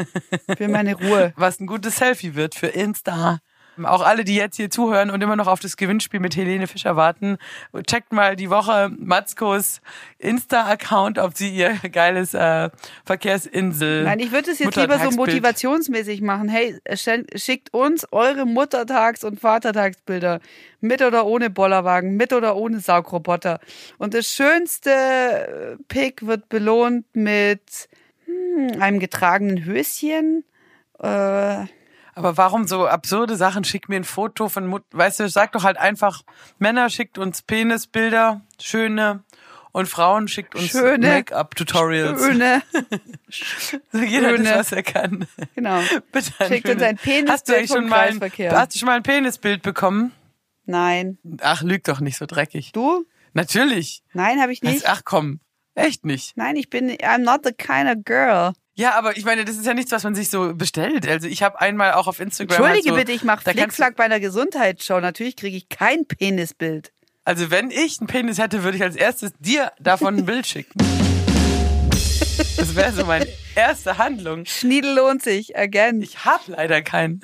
Für 0.59 0.69
meine 0.69 0.95
Ruhe. 0.95 1.33
Was 1.37 1.59
ein 1.59 1.67
gutes 1.67 1.97
Selfie 1.97 2.35
wird 2.35 2.55
für 2.55 2.67
Insta. 2.67 3.41
Auch 3.83 4.03
alle, 4.03 4.25
die 4.25 4.35
jetzt 4.35 4.57
hier 4.57 4.69
zuhören 4.69 5.11
und 5.11 5.23
immer 5.23 5.37
noch 5.37 5.47
auf 5.47 5.61
das 5.61 5.77
Gewinnspiel 5.77 6.21
mit 6.21 6.37
Helene 6.37 6.67
Fischer 6.67 6.97
warten, 6.97 7.39
checkt 7.87 8.13
mal 8.13 8.37
die 8.37 8.51
Woche 8.51 8.91
Matzkos 8.99 9.81
Insta-Account, 10.19 11.19
ob 11.19 11.37
sie 11.37 11.49
ihr 11.49 11.75
geiles 11.93 12.35
äh, 12.35 12.71
Verkehrsinsel. 13.05 14.05
Nein, 14.05 14.21
ich 14.21 14.31
würde 14.31 14.51
es 14.51 14.59
jetzt 14.59 14.77
lieber 14.77 14.99
so 14.99 15.11
motivationsmäßig 15.13 16.21
machen. 16.21 16.49
Hey, 16.49 16.79
schickt 17.35 17.73
uns 17.73 18.07
eure 18.13 18.45
Muttertags- 18.45 19.25
und 19.25 19.41
Vatertagsbilder. 19.41 20.41
Mit 20.81 21.01
oder 21.01 21.27
ohne 21.27 21.49
Bollerwagen, 21.49 22.17
mit 22.17 22.33
oder 22.33 22.57
ohne 22.57 22.81
Saugroboter. 22.81 23.61
Und 23.99 24.15
das 24.15 24.27
schönste 24.27 24.91
äh, 24.91 25.77
Pick 25.89 26.27
wird 26.27 26.49
belohnt 26.49 27.07
mit 27.15 27.89
hm, 28.27 28.83
einem 28.83 28.99
getragenen 28.99 29.65
Höschen. 29.65 30.45
Äh, 30.99 31.67
aber 32.15 32.37
warum 32.37 32.67
so 32.67 32.87
absurde 32.87 33.37
Sachen? 33.37 33.65
Schick 33.65 33.89
mir 33.89 33.97
ein 33.97 34.05
Foto 34.05 34.49
von 34.49 34.67
Mut. 34.67 34.83
Weißt 34.91 35.21
du, 35.21 35.29
sag 35.29 35.53
doch 35.53 35.65
halt 35.65 35.79
einfach, 35.79 36.23
Männer 36.59 36.91
schickt 36.91 37.19
uns 37.19 37.43
Penisbilder, 37.43 38.43
schöne. 38.61 39.25
Und 39.75 39.89
Frauen 39.89 40.29
schickt 40.29 40.55
uns 40.55 40.75
Make-up-Tutorials. 40.75 42.21
Schöne. 42.21 42.63
Jeder 43.93 44.31
schöne. 44.31 44.45
das, 44.45 44.59
was 44.59 44.73
er 44.73 44.83
kann. 44.83 45.27
Genau. 45.55 45.81
Bitte 46.13 46.31
schickt 46.47 46.69
uns 46.69 46.83
ein 46.83 46.99
Penisbild 46.99 47.31
hast 47.31 47.49
du 47.49 47.67
schon 47.67 47.89
mal 47.89 48.09
ein, 48.09 48.21
Hast 48.21 48.75
du 48.75 48.79
schon 48.79 48.87
mal 48.87 48.97
ein 48.97 49.03
Penisbild 49.03 49.63
bekommen? 49.63 50.13
Nein. 50.67 51.19
Ach, 51.41 51.63
lüg 51.63 51.85
doch 51.85 52.01
nicht 52.01 52.19
so 52.19 52.27
dreckig. 52.27 52.73
Du? 52.73 53.07
Natürlich. 53.33 54.03
Nein, 54.13 54.41
habe 54.41 54.53
ich 54.53 54.63
nicht. 54.63 54.87
Ach 54.87 55.03
komm, 55.05 55.41
echt 55.75 56.05
nicht. 56.05 56.37
Nein, 56.37 56.57
ich 56.57 56.69
bin, 56.69 56.91
I'm 56.91 57.19
not 57.19 57.41
the 57.45 57.53
kind 57.53 57.89
of 57.89 58.05
girl. 58.05 58.53
Ja, 58.75 58.95
aber 58.95 59.17
ich 59.17 59.25
meine, 59.25 59.45
das 59.45 59.57
ist 59.57 59.67
ja 59.67 59.75
nichts, 59.75 59.93
was 59.93 60.03
man 60.03 60.15
sich 60.15 60.31
so 60.31 60.55
bestellt. 60.55 61.07
Also 61.07 61.29
ich 61.29 61.43
habe 61.43 61.61
einmal 61.61 61.93
auch 61.93 62.07
auf 62.07 62.21
Instagram. 62.21 62.57
Entschuldige 62.57 62.91
halt 62.91 63.01
so, 63.01 63.01
bitte, 63.01 63.13
ich 63.13 63.23
mache 63.23 63.43
Flickflack 63.43 63.97
bei 63.97 64.05
einer 64.05 64.19
Gesundheitsshow. 64.19 65.01
Natürlich 65.01 65.37
kriege 65.37 65.57
ich 65.57 65.69
kein 65.69 66.07
Penisbild. 66.07 66.93
Also 67.25 67.51
wenn 67.51 67.71
ich 67.71 68.01
einen 68.01 68.07
Penis 68.07 68.39
hätte, 68.39 68.65
würde 68.65 68.79
ich 68.79 68.83
als 68.83 68.97
erstes 68.97 69.33
dir 69.39 69.73
davon 69.79 70.17
ein 70.17 70.27
Bild 70.27 70.47
schicken. 70.47 70.79
Das 72.57 72.75
wäre 72.77 72.93
so 72.93 73.05
meine 73.05 73.27
erste 73.55 73.99
Handlung. 73.99 74.47
Schniedel 74.47 74.95
lohnt 74.95 75.23
sich, 75.23 75.57
again. 75.57 76.01
Ich 76.01 76.25
habe 76.25 76.53
leider 76.53 76.81
keinen. 76.81 77.21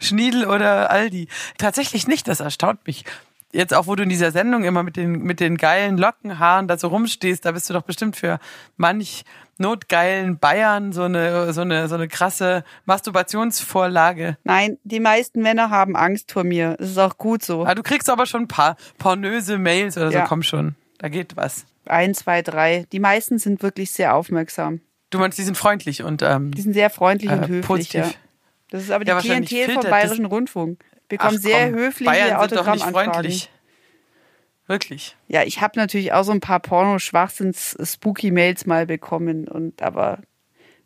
Schniedel 0.00 0.46
oder 0.46 0.90
Aldi. 0.90 1.28
Tatsächlich 1.58 2.06
nicht, 2.06 2.28
das 2.28 2.40
erstaunt 2.40 2.86
mich. 2.86 3.04
Jetzt 3.52 3.74
auch, 3.74 3.86
wo 3.86 3.96
du 3.96 4.02
in 4.02 4.08
dieser 4.08 4.30
Sendung 4.30 4.64
immer 4.64 4.82
mit 4.82 4.96
den, 4.96 5.12
mit 5.22 5.40
den 5.40 5.56
geilen 5.56 5.98
Lockenhaaren 5.98 6.68
da 6.68 6.78
so 6.78 6.88
rumstehst, 6.88 7.44
da 7.44 7.52
bist 7.52 7.68
du 7.68 7.74
doch 7.74 7.82
bestimmt 7.82 8.16
für 8.16 8.38
manch 8.76 9.24
notgeilen 9.60 10.38
Bayern 10.38 10.92
so 10.92 11.02
eine, 11.02 11.52
so 11.52 11.60
eine, 11.60 11.86
so 11.88 11.94
eine 11.94 12.08
krasse 12.08 12.64
Masturbationsvorlage. 12.86 14.36
Nein, 14.44 14.78
die 14.84 15.00
meisten 15.00 15.42
Männer 15.42 15.70
haben 15.70 15.96
Angst 15.96 16.32
vor 16.32 16.44
mir. 16.44 16.76
Das 16.78 16.90
ist 16.90 16.98
auch 16.98 17.16
gut 17.18 17.42
so. 17.44 17.64
Ah, 17.64 17.74
du 17.74 17.82
kriegst 17.82 18.10
aber 18.10 18.26
schon 18.26 18.42
ein 18.42 18.48
paar 18.48 18.76
pornöse 18.98 19.58
Mails 19.58 19.96
oder 19.96 20.10
so, 20.10 20.18
Ja. 20.18 20.24
komm 20.26 20.42
schon. 20.42 20.74
Da 20.98 21.08
geht 21.08 21.36
was. 21.36 21.64
Ein, 21.86 22.14
zwei, 22.14 22.42
drei. 22.42 22.84
Die 22.92 23.00
meisten 23.00 23.38
sind 23.38 23.62
wirklich 23.62 23.90
sehr 23.90 24.14
aufmerksam. 24.14 24.80
Du 25.10 25.18
meinst, 25.18 25.38
die 25.38 25.42
sind 25.42 25.56
freundlich 25.56 26.02
und 26.02 26.22
ähm, 26.22 26.52
Die 26.52 26.60
sind 26.62 26.72
sehr 26.74 26.90
freundlich 26.90 27.30
und 27.30 27.38
äh, 27.42 27.48
höflich. 27.48 27.66
positiv. 27.66 28.00
Ja. 28.06 28.10
Das 28.70 28.82
ist 28.82 28.90
aber 28.90 29.04
die 29.04 29.10
Ja, 29.10 29.18
Klientel 29.18 29.58
vom 29.58 29.64
filtert 29.66 29.84
das- 29.84 29.90
Bayerischen 29.90 30.24
Rundfunk. 30.26 30.84
Bekommen 31.08 31.36
Ach, 31.38 31.40
sehr 31.42 31.70
höfliche 31.70 32.08
Bayern 32.10 32.28
sind 32.28 32.36
doch 32.36 32.42
nicht 32.66 32.82
Autogrammanfragen. 32.84 33.12
freundlich. 33.12 33.50
Wirklich. 34.70 35.16
Ja, 35.26 35.42
ich 35.42 35.60
habe 35.60 35.76
natürlich 35.76 36.12
auch 36.12 36.22
so 36.22 36.30
ein 36.30 36.38
paar 36.38 36.60
Porno-Schwachsinns-Spooky-Mails 36.60 38.66
mal 38.66 38.86
bekommen. 38.86 39.48
Und 39.48 39.82
aber 39.82 40.20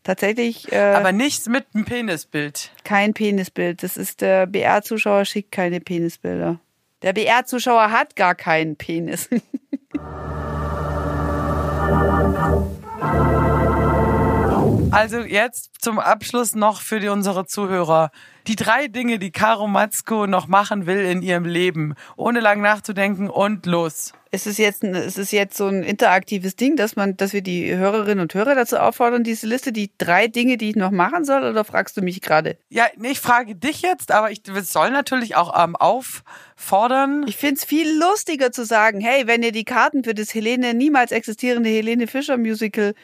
tatsächlich 0.02 0.72
äh, 0.72 0.78
Aber 0.78 1.12
nichts 1.12 1.50
mit 1.50 1.66
einem 1.74 1.84
Penisbild. 1.84 2.70
kein 2.84 3.12
Penisbild. 3.12 3.82
Das 3.82 3.98
ist 3.98 4.22
der 4.22 4.46
BR-Zuschauer 4.46 5.26
schickt 5.26 5.52
keine 5.52 5.82
Penisbilder. 5.82 6.60
Der 7.02 7.12
BR-Zuschauer 7.12 7.90
hat 7.90 8.16
gar 8.16 8.34
keinen 8.34 8.76
Penis. 8.76 9.28
Also 14.94 15.18
jetzt 15.18 15.70
zum 15.80 15.98
Abschluss 15.98 16.54
noch 16.54 16.80
für 16.80 17.00
die, 17.00 17.08
unsere 17.08 17.46
Zuhörer. 17.46 18.12
Die 18.46 18.54
drei 18.54 18.86
Dinge, 18.86 19.18
die 19.18 19.32
Caro 19.32 19.66
Matzko 19.66 20.28
noch 20.28 20.46
machen 20.46 20.86
will 20.86 21.00
in 21.00 21.20
ihrem 21.20 21.46
Leben, 21.46 21.94
ohne 22.16 22.38
lang 22.38 22.60
nachzudenken 22.60 23.28
und 23.28 23.66
los. 23.66 24.12
es 24.30 24.46
ist 24.46 24.58
jetzt, 24.58 24.84
ein, 24.84 24.94
es 24.94 25.18
ist 25.18 25.32
jetzt 25.32 25.56
so 25.56 25.66
ein 25.66 25.82
interaktives 25.82 26.54
Ding, 26.54 26.76
dass 26.76 26.94
man, 26.94 27.16
dass 27.16 27.32
wir 27.32 27.42
die 27.42 27.74
Hörerinnen 27.74 28.20
und 28.20 28.34
Hörer 28.34 28.54
dazu 28.54 28.76
auffordern, 28.76 29.24
diese 29.24 29.48
Liste, 29.48 29.72
die 29.72 29.90
drei 29.98 30.28
Dinge, 30.28 30.58
die 30.58 30.70
ich 30.70 30.76
noch 30.76 30.92
machen 30.92 31.24
soll, 31.24 31.42
oder 31.42 31.64
fragst 31.64 31.96
du 31.96 32.02
mich 32.02 32.20
gerade? 32.20 32.56
Ja, 32.68 32.84
nee, 32.96 33.10
ich 33.10 33.20
frage 33.20 33.56
dich 33.56 33.82
jetzt, 33.82 34.12
aber 34.12 34.30
ich 34.30 34.42
soll 34.62 34.90
natürlich 34.90 35.34
auch 35.34 35.60
ähm, 35.60 35.74
auffordern. 35.74 37.24
Ich 37.26 37.36
find's 37.36 37.64
viel 37.64 37.98
lustiger 37.98 38.52
zu 38.52 38.64
sagen, 38.64 39.00
hey, 39.00 39.26
wenn 39.26 39.42
ihr 39.42 39.52
die 39.52 39.64
Karten 39.64 40.04
für 40.04 40.14
das 40.14 40.32
Helene, 40.32 40.72
niemals 40.72 41.10
existierende 41.10 41.68
Helene 41.68 42.06
Fischer 42.06 42.36
Musical 42.36 42.94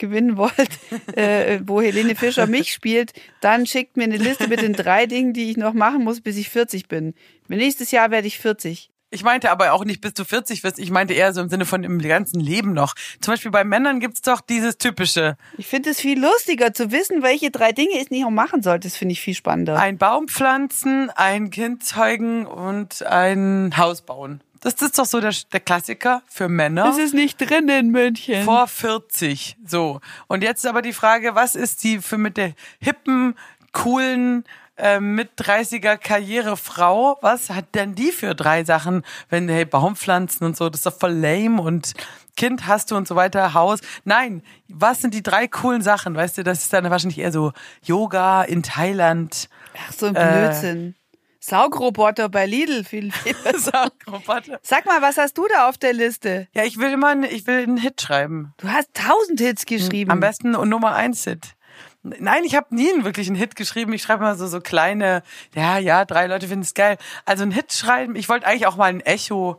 gewinnen 0.00 0.36
wollt, 0.36 0.78
äh, 1.16 1.60
wo 1.64 1.80
Helene 1.80 2.16
Fischer 2.16 2.48
mich 2.48 2.72
spielt, 2.72 3.12
dann 3.40 3.66
schickt 3.66 3.96
mir 3.96 4.04
eine 4.04 4.16
Liste 4.16 4.48
mit 4.48 4.60
den 4.60 4.72
drei 4.72 5.06
Dingen, 5.06 5.32
die 5.32 5.50
ich 5.50 5.56
noch 5.56 5.74
machen 5.74 6.02
muss, 6.02 6.20
bis 6.20 6.36
ich 6.36 6.48
40 6.48 6.88
bin. 6.88 7.14
Nächstes 7.46 7.92
Jahr 7.92 8.10
werde 8.10 8.26
ich 8.26 8.38
40. 8.38 8.90
Ich 9.12 9.24
meinte 9.24 9.50
aber 9.50 9.72
auch 9.72 9.84
nicht, 9.84 10.00
bis 10.00 10.14
du 10.14 10.24
40 10.24 10.62
wirst. 10.62 10.78
Ich 10.78 10.92
meinte 10.92 11.14
eher 11.14 11.32
so 11.32 11.40
im 11.40 11.48
Sinne 11.48 11.66
von 11.66 11.82
im 11.82 11.98
ganzen 11.98 12.38
Leben 12.38 12.72
noch. 12.72 12.94
Zum 13.20 13.32
Beispiel 13.32 13.50
bei 13.50 13.64
Männern 13.64 13.98
gibt's 13.98 14.22
doch 14.22 14.40
dieses 14.40 14.78
typische. 14.78 15.36
Ich 15.58 15.66
finde 15.66 15.90
es 15.90 16.00
viel 16.00 16.20
lustiger 16.20 16.72
zu 16.72 16.92
wissen, 16.92 17.22
welche 17.22 17.50
drei 17.50 17.72
Dinge 17.72 18.00
ich 18.00 18.10
nicht 18.10 18.22
noch 18.22 18.30
machen 18.30 18.62
sollte. 18.62 18.86
Das 18.86 18.96
finde 18.96 19.12
ich 19.12 19.20
viel 19.20 19.34
spannender. 19.34 19.80
Ein 19.80 19.98
Baum 19.98 20.28
pflanzen, 20.28 21.10
ein 21.10 21.50
Kind 21.50 21.84
zeugen 21.84 22.46
und 22.46 23.02
ein 23.04 23.76
Haus 23.76 24.02
bauen. 24.02 24.42
Das 24.60 24.74
ist 24.74 24.98
doch 24.98 25.06
so 25.06 25.20
der, 25.20 25.34
der 25.52 25.60
Klassiker 25.60 26.22
für 26.26 26.48
Männer. 26.48 26.84
Das 26.84 26.98
ist 26.98 27.14
nicht 27.14 27.38
drin 27.38 27.68
in 27.68 27.90
München. 27.90 28.44
vor 28.44 28.66
40. 28.66 29.56
So. 29.66 30.00
Und 30.26 30.42
jetzt 30.42 30.64
ist 30.64 30.68
aber 30.68 30.82
die 30.82 30.92
Frage, 30.92 31.34
was 31.34 31.54
ist 31.54 31.82
die 31.82 31.98
für 31.98 32.18
mit 32.18 32.36
der 32.36 32.52
hippen, 32.78 33.34
coolen, 33.72 34.44
äh, 34.76 35.00
mit 35.00 35.30
30er 35.38 35.96
Karrierefrau? 35.96 37.18
Was 37.22 37.50
hat 37.50 37.74
denn 37.74 37.94
die 37.94 38.12
für 38.12 38.34
drei 38.34 38.64
Sachen, 38.64 39.02
wenn, 39.30 39.48
hey, 39.48 39.64
Baumpflanzen 39.64 40.46
und 40.46 40.56
so, 40.56 40.68
das 40.68 40.80
ist 40.80 40.86
doch 40.86 40.98
voll 40.98 41.12
lame 41.12 41.60
und 41.62 41.94
Kind 42.36 42.66
hast 42.66 42.90
du 42.90 42.96
und 42.96 43.06
so 43.08 43.16
weiter, 43.16 43.54
Haus. 43.54 43.80
Nein, 44.04 44.42
was 44.68 45.02
sind 45.02 45.12
die 45.14 45.22
drei 45.22 45.46
coolen 45.48 45.82
Sachen? 45.82 46.14
Weißt 46.14 46.38
du, 46.38 46.42
das 46.44 46.60
ist 46.62 46.72
dann 46.72 46.88
wahrscheinlich 46.88 47.18
eher 47.18 47.32
so 47.32 47.52
Yoga 47.82 48.42
in 48.42 48.62
Thailand. 48.62 49.48
Ach, 49.76 49.92
so 49.92 50.06
ein 50.06 50.16
Äh. 50.16 50.92
Saugroboter 51.40 52.28
bei 52.28 52.46
Lidl, 52.46 52.84
viel, 52.84 53.10
viel 53.10 53.34
besser. 53.44 53.90
Roboter. 54.06 54.60
Sag 54.62 54.86
mal, 54.86 55.02
was 55.02 55.16
hast 55.16 55.36
du 55.38 55.46
da 55.52 55.68
auf 55.68 55.78
der 55.78 55.92
Liste? 55.94 56.48
Ja, 56.54 56.64
ich 56.64 56.78
will 56.78 56.92
immer, 56.92 57.08
einen- 57.08 57.24
ich 57.24 57.46
will 57.46 57.62
einen 57.62 57.78
Hit 57.78 58.00
schreiben. 58.00 58.52
Du 58.58 58.68
hast 58.68 58.90
tausend 58.94 59.40
Hits 59.40 59.66
geschrieben. 59.66 60.10
Am 60.10 60.20
besten 60.20 60.54
und 60.54 60.68
Nummer 60.68 60.94
eins 60.94 61.24
Hit. 61.24 61.54
Nein, 62.02 62.44
ich 62.44 62.54
habe 62.56 62.74
nie 62.74 62.90
einen 62.92 63.04
wirklichen 63.04 63.34
Hit 63.34 63.56
geschrieben. 63.56 63.92
Ich 63.92 64.02
schreibe 64.02 64.22
mal 64.22 64.36
so 64.36 64.46
so 64.46 64.60
kleine, 64.60 65.22
ja, 65.54 65.78
ja, 65.78 66.04
drei 66.04 66.26
Leute 66.26 66.46
finden 66.48 66.62
es 66.62 66.74
geil. 66.74 66.96
Also 67.24 67.42
ein 67.42 67.50
Hit 67.50 67.72
schreiben. 67.72 68.16
Ich 68.16 68.28
wollte 68.28 68.46
eigentlich 68.46 68.66
auch 68.66 68.76
mal 68.76 68.86
ein 68.90 69.00
Echo, 69.00 69.56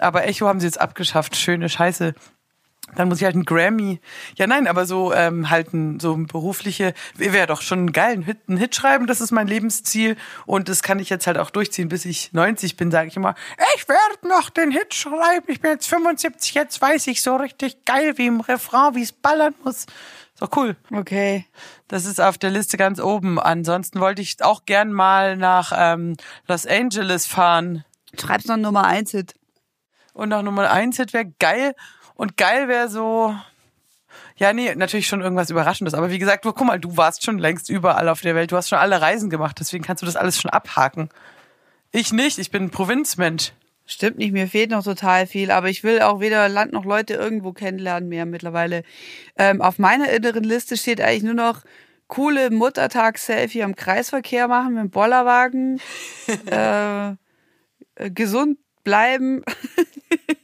aber 0.00 0.26
Echo 0.26 0.48
haben 0.48 0.58
sie 0.60 0.66
jetzt 0.66 0.80
abgeschafft. 0.80 1.36
Schöne 1.36 1.68
Scheiße. 1.68 2.14
Dann 2.96 3.08
muss 3.08 3.18
ich 3.18 3.24
halt 3.24 3.34
einen 3.34 3.44
Grammy. 3.44 4.00
Ja, 4.36 4.46
nein, 4.46 4.66
aber 4.66 4.86
so 4.86 5.12
ähm, 5.12 5.50
halt 5.50 5.72
ein, 5.72 5.98
so 6.00 6.12
ein 6.14 6.26
berufliche, 6.26 6.94
wäre 7.16 7.46
doch 7.46 7.62
schon 7.62 7.92
geil, 7.92 8.12
einen 8.12 8.22
Hit, 8.22 8.38
einen 8.46 8.58
Hit 8.58 8.74
schreiben, 8.74 9.06
das 9.06 9.20
ist 9.20 9.32
mein 9.32 9.48
Lebensziel 9.48 10.16
und 10.46 10.68
das 10.68 10.82
kann 10.82 10.98
ich 10.98 11.08
jetzt 11.10 11.26
halt 11.26 11.38
auch 11.38 11.50
durchziehen, 11.50 11.88
bis 11.88 12.04
ich 12.04 12.32
90 12.32 12.76
bin, 12.76 12.90
sage 12.90 13.08
ich 13.08 13.16
immer, 13.16 13.34
ich 13.74 13.88
werde 13.88 14.28
noch 14.28 14.50
den 14.50 14.70
Hit 14.70 14.94
schreiben, 14.94 15.46
ich 15.48 15.60
bin 15.60 15.72
jetzt 15.72 15.88
75, 15.88 16.54
jetzt 16.54 16.80
weiß 16.80 17.06
ich 17.08 17.22
so 17.22 17.36
richtig 17.36 17.84
geil, 17.84 18.16
wie 18.16 18.26
im 18.26 18.40
Refrain, 18.40 18.94
wie 18.94 19.02
es 19.02 19.12
ballern 19.12 19.54
muss. 19.64 19.86
So 20.38 20.48
cool. 20.56 20.76
Okay. 20.92 21.46
Das 21.86 22.06
ist 22.06 22.20
auf 22.20 22.38
der 22.38 22.50
Liste 22.50 22.76
ganz 22.76 23.00
oben. 23.00 23.38
Ansonsten 23.38 24.00
wollte 24.00 24.20
ich 24.20 24.42
auch 24.42 24.64
gern 24.66 24.92
mal 24.92 25.36
nach 25.36 25.72
ähm, 25.76 26.16
Los 26.48 26.66
Angeles 26.66 27.24
fahren. 27.24 27.84
Schreib's 28.18 28.46
noch 28.46 28.56
Nummer 28.56 28.84
eins 28.84 29.12
Hit. 29.12 29.34
Und 30.12 30.30
noch 30.30 30.42
Nummer 30.42 30.70
eins 30.70 30.96
Hit 30.96 31.12
wäre 31.12 31.32
geil. 31.38 31.74
Und 32.14 32.36
geil 32.36 32.68
wäre 32.68 32.88
so. 32.88 33.34
Ja, 34.36 34.52
nee, 34.52 34.74
natürlich 34.74 35.06
schon 35.06 35.20
irgendwas 35.20 35.50
Überraschendes. 35.50 35.94
Aber 35.94 36.10
wie 36.10 36.18
gesagt, 36.18 36.44
du, 36.44 36.52
guck 36.52 36.66
mal, 36.66 36.78
du 36.80 36.96
warst 36.96 37.24
schon 37.24 37.38
längst 37.38 37.68
überall 37.68 38.08
auf 38.08 38.20
der 38.20 38.34
Welt. 38.34 38.52
Du 38.52 38.56
hast 38.56 38.68
schon 38.68 38.78
alle 38.78 39.00
Reisen 39.00 39.30
gemacht. 39.30 39.56
Deswegen 39.60 39.84
kannst 39.84 40.02
du 40.02 40.06
das 40.06 40.16
alles 40.16 40.40
schon 40.40 40.50
abhaken. 40.50 41.08
Ich 41.92 42.12
nicht. 42.12 42.38
Ich 42.38 42.50
bin 42.50 42.64
ein 42.64 42.70
Provinzmensch. 42.70 43.52
Stimmt 43.86 44.16
nicht, 44.16 44.32
mir 44.32 44.48
fehlt 44.48 44.70
noch 44.70 44.82
total 44.82 45.26
viel, 45.26 45.50
aber 45.50 45.68
ich 45.68 45.84
will 45.84 46.00
auch 46.00 46.18
weder 46.18 46.48
Land 46.48 46.72
noch 46.72 46.86
Leute 46.86 47.14
irgendwo 47.14 47.52
kennenlernen 47.52 48.08
mehr 48.08 48.24
mittlerweile. 48.24 48.82
Ähm, 49.36 49.60
auf 49.60 49.78
meiner 49.78 50.08
inneren 50.08 50.42
Liste 50.42 50.78
steht 50.78 51.02
eigentlich 51.02 51.22
nur 51.22 51.34
noch 51.34 51.62
coole 52.06 52.50
Muttertags-Selfie 52.50 53.62
am 53.62 53.76
Kreisverkehr 53.76 54.48
machen 54.48 54.74
mit 54.74 54.84
dem 54.84 54.90
Bollerwagen, 54.90 55.80
äh, 56.50 57.08
äh, 57.10 57.14
gesund 58.10 58.58
bleiben, 58.84 59.44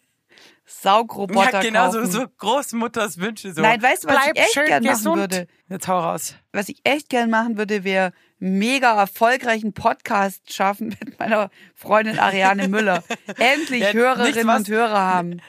Saugroboter 0.82 1.52
ja, 1.52 1.60
genau 1.60 1.90
so, 1.90 1.98
kaufen. 1.98 2.10
so 2.10 2.26
Großmutters 2.38 3.18
Wünsche. 3.18 3.52
So. 3.52 3.60
Nein, 3.60 3.82
weißt 3.82 4.04
du, 4.04 4.08
was 4.08 4.16
Bleib 4.16 4.36
ich 4.36 4.42
echt 4.42 4.54
gern 4.66 4.82
machen 4.82 4.94
gesund. 4.96 5.16
würde? 5.18 5.46
Jetzt 5.68 5.88
hau 5.88 5.98
raus. 5.98 6.34
Was 6.52 6.68
ich 6.68 6.80
echt 6.84 7.08
gern 7.08 7.30
machen 7.30 7.58
würde, 7.58 7.84
wäre 7.84 8.12
mega 8.38 8.98
erfolgreichen 8.98 9.72
Podcast 9.74 10.52
schaffen 10.52 10.88
mit 11.04 11.18
meiner 11.18 11.50
Freundin 11.74 12.18
Ariane 12.18 12.68
Müller. 12.68 13.04
Endlich 13.38 13.82
Ja, 13.82 13.92
Hörerinnen 13.92 14.46
was- 14.46 14.58
und 14.60 14.68
Hörer 14.68 15.00
haben. 15.00 15.40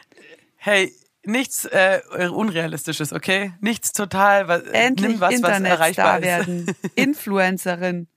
Hey, 0.58 0.94
nichts 1.24 1.66
äh, 1.66 2.02
Unrealistisches, 2.32 3.14
okay? 3.14 3.54
Nichts 3.62 3.94
total, 3.94 4.48
was, 4.48 4.64
Endlich 4.64 5.12
nimm 5.12 5.22
was, 5.22 5.42
was 5.42 5.62
erreichbar 5.62 6.22
werden. 6.22 6.66
Influencerin. 6.96 8.08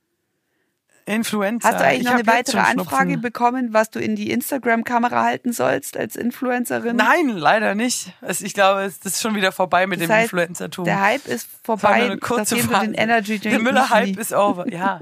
Influencer. 1.06 1.68
Hast 1.68 1.80
du 1.80 1.84
eigentlich 1.84 2.00
Ich 2.00 2.04
noch 2.06 2.14
eine 2.14 2.26
weitere 2.26 2.58
Anfrage 2.58 3.18
bekommen, 3.18 3.72
was 3.72 3.90
du 3.90 3.98
in 3.98 4.16
die 4.16 4.30
Instagram-Kamera 4.30 5.22
halten 5.22 5.52
sollst 5.52 5.96
als 5.96 6.16
Influencerin? 6.16 6.96
Nein, 6.96 7.28
leider 7.28 7.74
nicht. 7.74 8.12
Ich 8.40 8.54
glaube, 8.54 8.82
es 8.82 8.98
ist 8.98 9.20
schon 9.20 9.34
wieder 9.34 9.52
vorbei 9.52 9.86
mit 9.86 10.00
Das 10.00 10.06
dem 10.08 10.14
heißt, 10.14 10.24
Influencertum. 10.32 10.84
Der 10.86 11.02
Hype 11.02 11.26
ist 11.26 11.48
Das 11.50 11.60
vorbei, 11.62 12.04
eine 12.04 12.16
kurze 12.18 12.56
den 12.56 12.94
Energy 12.94 13.38
Drink 13.38 13.54
Der 13.54 13.58
Müller-Hype 13.60 14.18
ist 14.18 14.32
over, 14.32 14.66
ja. 14.72 15.00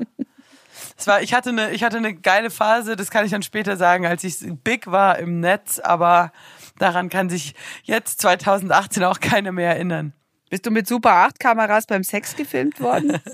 Es 0.97 1.07
war, 1.07 1.23
ich 1.23 1.35
hatte 1.35 1.51
eine, 1.51 1.71
ich 1.71 1.85
hatte 1.85 1.99
eine 1.99 2.15
geile 2.15 2.51
Phase, 2.51 2.97
das 2.97 3.11
kann 3.11 3.25
ich 3.25 3.31
dann 3.31 3.43
später 3.43 3.77
sagen, 3.77 4.07
als 4.07 4.25
ich 4.25 4.37
big 4.65 4.91
war 4.91 5.19
im 5.19 5.41
Netz, 5.41 5.79
aber 5.79 6.33
daran 6.79 7.09
kann 7.09 7.31
sich 7.31 7.55
jetzt 7.85 8.21
2018 8.21 9.05
auch 9.05 9.21
keiner 9.21 9.53
mehr 9.53 9.71
erinnern. 9.71 10.12
Bist 10.51 10.67
du 10.67 10.71
mit 10.71 10.87
Super 10.87 11.12
8 11.12 11.41
Kameras 11.41 11.87
beim 11.87 12.05
Sex 12.05 12.37
gefilmt 12.37 12.81
worden? 12.81 13.19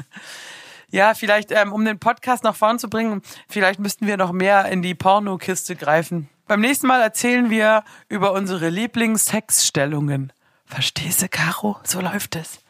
Ja, 0.90 1.14
vielleicht, 1.14 1.52
ähm, 1.52 1.72
um 1.72 1.84
den 1.84 1.98
Podcast 1.98 2.44
nach 2.44 2.56
vorn 2.56 2.78
zu 2.78 2.88
bringen, 2.88 3.22
vielleicht 3.48 3.78
müssten 3.78 4.06
wir 4.06 4.16
noch 4.16 4.32
mehr 4.32 4.66
in 4.66 4.80
die 4.80 4.94
Pornokiste 4.94 5.76
greifen. 5.76 6.28
Beim 6.46 6.60
nächsten 6.60 6.86
Mal 6.86 7.02
erzählen 7.02 7.50
wir 7.50 7.84
über 8.08 8.32
unsere 8.32 8.70
Lieblingssexstellungen. 8.70 10.32
Verstehst 10.64 11.20
du, 11.20 11.28
Caro? 11.28 11.78
So 11.84 12.00
läuft 12.00 12.36
es. 12.36 12.60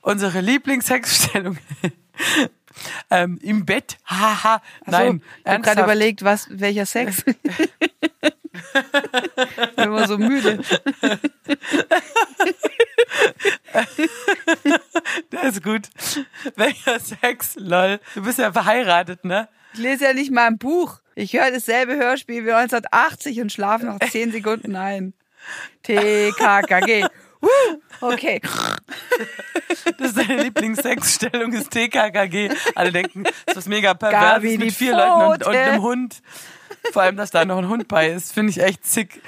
Unsere 0.00 0.40
Lieblingssexstellungen. 0.40 1.60
ähm, 3.10 3.38
Im 3.40 3.64
Bett. 3.64 3.98
Haha. 4.04 4.60
Nein. 4.86 5.22
Ich 5.44 5.50
habe 5.50 5.62
gerade 5.62 5.82
überlegt, 5.82 6.24
was, 6.24 6.48
welcher 6.50 6.86
Sex. 6.86 7.22
ich 7.26 7.36
bin 9.76 9.84
immer 9.84 10.08
so 10.08 10.18
müde. 10.18 10.58
Der 15.34 15.50
ist 15.50 15.62
gut. 15.62 15.88
Welcher 16.56 17.00
Sex, 17.00 17.56
lol. 17.56 18.00
Du 18.14 18.22
bist 18.22 18.38
ja 18.38 18.52
verheiratet, 18.52 19.24
ne? 19.24 19.48
Ich 19.74 19.80
lese 19.80 20.04
ja 20.04 20.12
nicht 20.12 20.30
mal 20.30 20.46
ein 20.46 20.58
Buch. 20.58 21.00
Ich 21.16 21.32
höre 21.34 21.50
dasselbe 21.50 21.96
Hörspiel 21.96 22.44
wie 22.44 22.52
1980 22.52 23.40
und 23.40 23.52
schlafe 23.52 23.86
noch 23.86 23.98
10 24.10 24.32
Sekunden 24.32 24.76
ein. 24.76 25.14
TKKG. 25.82 27.06
Okay. 28.00 28.40
Das 29.98 30.12
ist 30.12 30.18
deine 30.18 30.42
Lieblingssexstellung, 30.42 31.52
ist 31.52 31.70
TKKG. 31.70 32.50
Alle 32.74 32.90
denken, 32.90 33.24
das 33.46 33.58
ist 33.58 33.68
mega 33.68 33.92
pervers 33.92 34.42
mit 34.42 34.72
vier 34.72 34.92
Pfote. 34.94 35.06
Leuten 35.06 35.32
und, 35.32 35.46
und 35.46 35.54
einem 35.56 35.82
Hund. 35.82 36.22
Vor 36.92 37.02
allem, 37.02 37.16
dass 37.16 37.30
da 37.30 37.44
noch 37.44 37.58
ein 37.58 37.68
Hund 37.68 37.88
bei 37.88 38.10
ist, 38.10 38.32
finde 38.32 38.50
ich 38.50 38.60
echt 38.60 38.84
zick. 38.84 39.20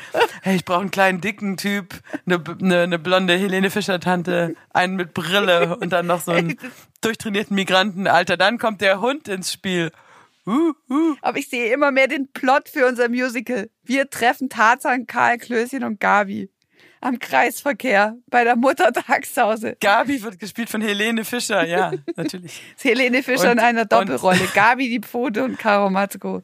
Hey, 0.42 0.57
ich 0.57 0.64
brauche 0.64 0.81
einen 0.81 0.90
kleinen, 0.90 1.21
dicken 1.21 1.57
Typ, 1.57 2.01
eine, 2.27 2.42
eine, 2.61 2.83
eine 2.83 2.99
blonde 2.99 3.37
Helene 3.37 3.71
Fischer-Tante, 3.71 4.55
einen 4.73 4.97
mit 4.97 5.14
Brille 5.14 5.77
und 5.77 5.92
dann 5.92 6.07
noch 6.07 6.21
so 6.21 6.33
einen 6.33 6.59
durchtrainierten 7.01 7.55
Migranten. 7.55 8.07
Alter, 8.07 8.37
dann 8.37 8.59
kommt 8.59 8.81
der 8.81 9.01
Hund 9.01 9.29
ins 9.29 9.53
Spiel. 9.53 9.90
Uh, 10.47 10.73
uh. 10.88 11.16
Aber 11.23 11.38
ich 11.38 11.49
sehe 11.49 11.73
immer 11.73 11.90
mehr 11.90 12.07
den 12.07 12.29
Plot 12.33 12.69
für 12.69 12.87
unser 12.87 13.09
Musical. 13.09 13.69
Wir 13.83 14.09
treffen 14.09 14.49
Tarzan, 14.49 15.07
Karl, 15.07 15.38
Klößchen 15.38 15.83
und 15.83 15.99
Gabi 15.99 16.51
am 17.01 17.19
Kreisverkehr 17.19 18.16
bei 18.29 18.45
der 18.45 18.57
Muttertagshause. 18.57 19.77
Gabi 19.81 20.23
wird 20.23 20.38
gespielt 20.38 20.71
von 20.71 20.81
Helene 20.81 21.25
Fischer, 21.25 21.66
ja, 21.66 21.92
natürlich. 22.16 22.61
Helene 22.83 23.23
Fischer 23.23 23.51
und, 23.51 23.59
in 23.59 23.61
einer 23.61 23.85
Doppelrolle. 23.85 24.49
Gabi 24.55 24.88
die 24.88 25.01
Pfote 25.01 25.45
und 25.45 25.59
Caro 25.59 25.90
Matzko. 25.90 26.42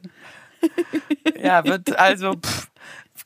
Ja, 1.41 1.63
wird 1.65 1.99
also 1.99 2.35
pff, 2.35 2.67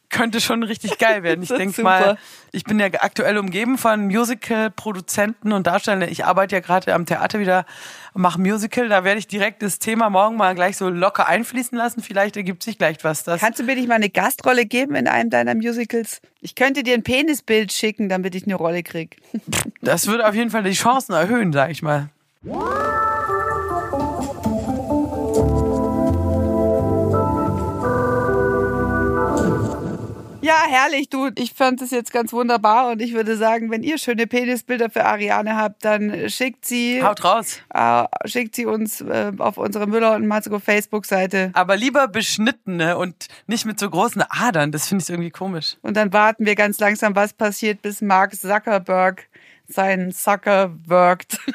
könnte 0.10 0.42
schon 0.42 0.64
richtig 0.64 0.98
geil 0.98 1.24
werden. 1.24 1.44
Ich 1.44 1.50
denke 1.50 1.82
mal, 1.84 2.18
ich 2.52 2.64
bin 2.64 2.80
ja 2.80 2.88
aktuell 3.00 3.38
umgeben 3.38 3.78
von 3.78 4.08
Musical-Produzenten 4.08 5.52
und 5.52 5.68
Darstellern. 5.68 6.10
Ich 6.10 6.26
arbeite 6.26 6.56
ja 6.56 6.62
gerade 6.62 6.94
am 6.94 7.06
Theater 7.06 7.40
wieder, 7.40 7.66
mache 8.14 8.40
Musical. 8.40 8.90
Da 8.90 9.04
werde 9.04 9.20
ich 9.20 9.28
direkt 9.28 9.62
das 9.62 9.80
Thema 9.80 10.10
morgen 10.10 10.38
mal 10.38 10.56
gleich 10.56 10.78
so 10.78 10.90
locker 10.90 11.28
einfließen 11.28 11.78
lassen. 11.78 12.02
Vielleicht 12.02 12.38
ergibt 12.38 12.64
sich 12.64 12.78
gleich 12.78 12.98
was. 13.04 13.24
Das 13.24 13.42
Kannst 13.42 13.60
du 13.60 13.64
mir 13.64 13.76
nicht 13.76 13.88
mal 13.88 13.96
eine 13.96 14.10
Gastrolle 14.10 14.66
geben 14.66 14.96
in 14.96 15.08
einem 15.08 15.30
deiner 15.30 15.56
Musicals? 15.56 16.22
Ich 16.42 16.56
könnte 16.56 16.84
dir 16.84 16.94
ein 16.94 17.04
Penisbild 17.04 17.72
schicken, 17.72 18.10
damit 18.10 18.34
ich 18.36 18.44
eine 18.46 18.56
Rolle 18.56 18.84
krieg. 18.84 19.18
Das 19.82 20.08
würde 20.08 20.28
auf 20.28 20.34
jeden 20.34 20.50
Fall 20.50 20.64
die 20.64 20.74
Chancen 20.74 21.14
erhöhen, 21.14 21.54
sag 21.54 21.70
ich 21.70 21.82
mal. 21.82 22.10
Ja, 30.48 30.64
herrlich, 30.66 31.10
du. 31.10 31.30
Ich 31.36 31.52
fand 31.52 31.82
es 31.82 31.92
jetzt 31.92 32.14
ganz 32.14 32.32
wunderbar 32.32 32.90
und 32.92 33.02
ich 33.02 33.12
würde 33.12 33.36
sagen, 33.36 33.70
wenn 33.70 33.84
ihr 33.84 33.98
schöne 33.98 34.28
Penisbilder 34.28 34.90
für 34.90 35.04
Ariane 35.04 35.58
habt, 35.58 35.84
dann 35.84 36.30
schickt 36.30 36.64
sie. 36.64 37.04
Haut 37.04 37.22
raus. 37.26 37.60
Äh, 37.74 38.06
schickt 38.24 38.56
sie 38.56 38.66
uns 38.66 39.02
äh, 39.02 39.34
auf 39.40 39.58
unsere 39.58 39.88
Müller 39.88 40.16
und 40.16 40.26
Matzko 40.26 40.60
Facebook-Seite. 40.60 41.52
Aber 41.52 41.76
lieber 41.76 42.08
beschnittene 42.08 42.98
und 42.98 43.28
nicht 43.48 43.66
mit 43.66 43.78
so 43.78 43.90
großen 43.90 44.24
Adern. 44.30 44.72
Das 44.72 44.88
finde 44.88 45.04
ich 45.04 45.10
irgendwie 45.10 45.32
komisch. 45.32 45.76
Und 45.82 45.98
dann 45.98 46.14
warten 46.14 46.46
wir 46.46 46.56
ganz 46.56 46.80
langsam, 46.80 47.14
was 47.14 47.34
passiert, 47.34 47.82
bis 47.82 48.02
Mark 48.02 48.34
Zuckerberg 48.34 49.28
seinen 49.68 50.12
Sucker 50.12 50.74
workt. 50.86 51.40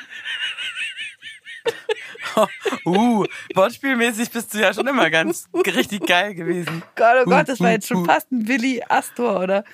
uh, 2.87 3.25
wortspielmäßig 3.55 4.31
bist 4.31 4.55
du 4.55 4.59
ja 4.59 4.72
schon 4.72 4.87
immer 4.87 5.11
ganz 5.11 5.48
richtig 5.55 6.07
geil 6.07 6.35
gewesen. 6.35 6.83
Gott, 6.94 7.16
oh 7.22 7.31
Gott, 7.31 7.48
das 7.48 7.61
war 7.61 7.70
jetzt 7.70 7.88
schon 7.88 8.05
fast 8.05 8.31
ein 8.33 8.48
Willi 8.48 8.83
Astor, 8.88 9.40
oder? 9.40 9.64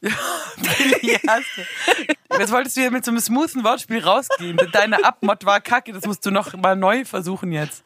Ja, 0.00 0.10
Willi 0.56 1.16
Astor. 1.26 1.64
Jetzt 2.38 2.52
wolltest 2.52 2.76
du 2.76 2.82
hier 2.82 2.90
mit 2.90 3.04
so 3.04 3.10
einem 3.10 3.20
smoothen 3.20 3.64
Wortspiel 3.64 4.00
rausgehen. 4.00 4.58
Deine 4.72 5.04
Abmod 5.04 5.44
war 5.46 5.60
kacke, 5.60 5.92
das 5.92 6.04
musst 6.04 6.26
du 6.26 6.30
noch 6.30 6.54
mal 6.54 6.76
neu 6.76 7.04
versuchen 7.04 7.52
jetzt. 7.52 7.84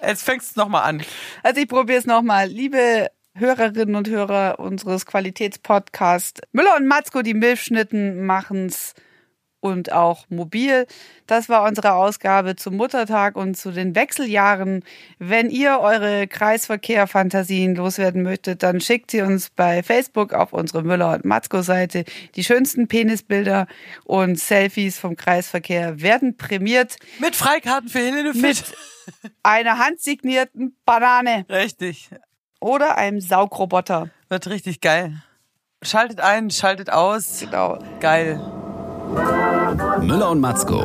Jetzt 0.00 0.22
fängst 0.22 0.56
du 0.56 0.60
noch 0.60 0.68
mal 0.68 0.82
an. 0.82 1.02
Also 1.42 1.60
ich 1.60 1.68
probiere 1.68 1.98
es 1.98 2.06
noch 2.06 2.22
mal. 2.22 2.48
Liebe 2.48 3.10
Hörerinnen 3.34 3.94
und 3.94 4.08
Hörer 4.08 4.58
unseres 4.58 5.06
Qualitätspodcasts, 5.06 6.40
Müller 6.52 6.76
und 6.76 6.86
Matzko, 6.86 7.22
die 7.22 7.34
Milchschnitten, 7.34 8.24
machen's 8.26 8.94
und 9.60 9.92
auch 9.92 10.26
mobil. 10.28 10.86
Das 11.26 11.48
war 11.48 11.64
unsere 11.68 11.92
Ausgabe 11.92 12.56
zum 12.56 12.76
Muttertag 12.76 13.36
und 13.36 13.56
zu 13.56 13.70
den 13.70 13.94
Wechseljahren. 13.94 14.84
Wenn 15.18 15.50
ihr 15.50 15.78
eure 15.80 16.26
Kreisverkehr-Fantasien 16.26 17.74
loswerden 17.74 18.22
möchtet, 18.22 18.62
dann 18.62 18.80
schickt 18.80 19.10
sie 19.10 19.22
uns 19.22 19.50
bei 19.50 19.82
Facebook 19.82 20.32
auf 20.32 20.52
unsere 20.52 20.82
Müller- 20.82 21.14
und 21.14 21.24
Matzko-Seite. 21.24 22.04
Die 22.34 22.44
schönsten 22.44 22.88
Penisbilder 22.88 23.66
und 24.04 24.38
Selfies 24.38 24.98
vom 24.98 25.16
Kreisverkehr 25.16 26.00
werden 26.00 26.36
prämiert. 26.36 26.96
Mit 27.18 27.36
Freikarten 27.36 27.88
für 27.88 28.00
Helene. 28.00 28.32
Mit 28.34 28.64
einer 29.42 29.78
handsignierten 29.78 30.76
Banane. 30.84 31.44
Richtig. 31.48 32.10
Oder 32.60 32.98
einem 32.98 33.20
Saugroboter. 33.20 34.10
Wird 34.28 34.46
richtig 34.48 34.80
geil. 34.80 35.22
Schaltet 35.82 36.20
ein, 36.20 36.50
schaltet 36.50 36.90
aus. 36.90 37.40
Genau. 37.40 37.78
Geil. 38.00 38.38
Müller 40.02 40.30
und 40.30 40.40
Matzko. 40.40 40.82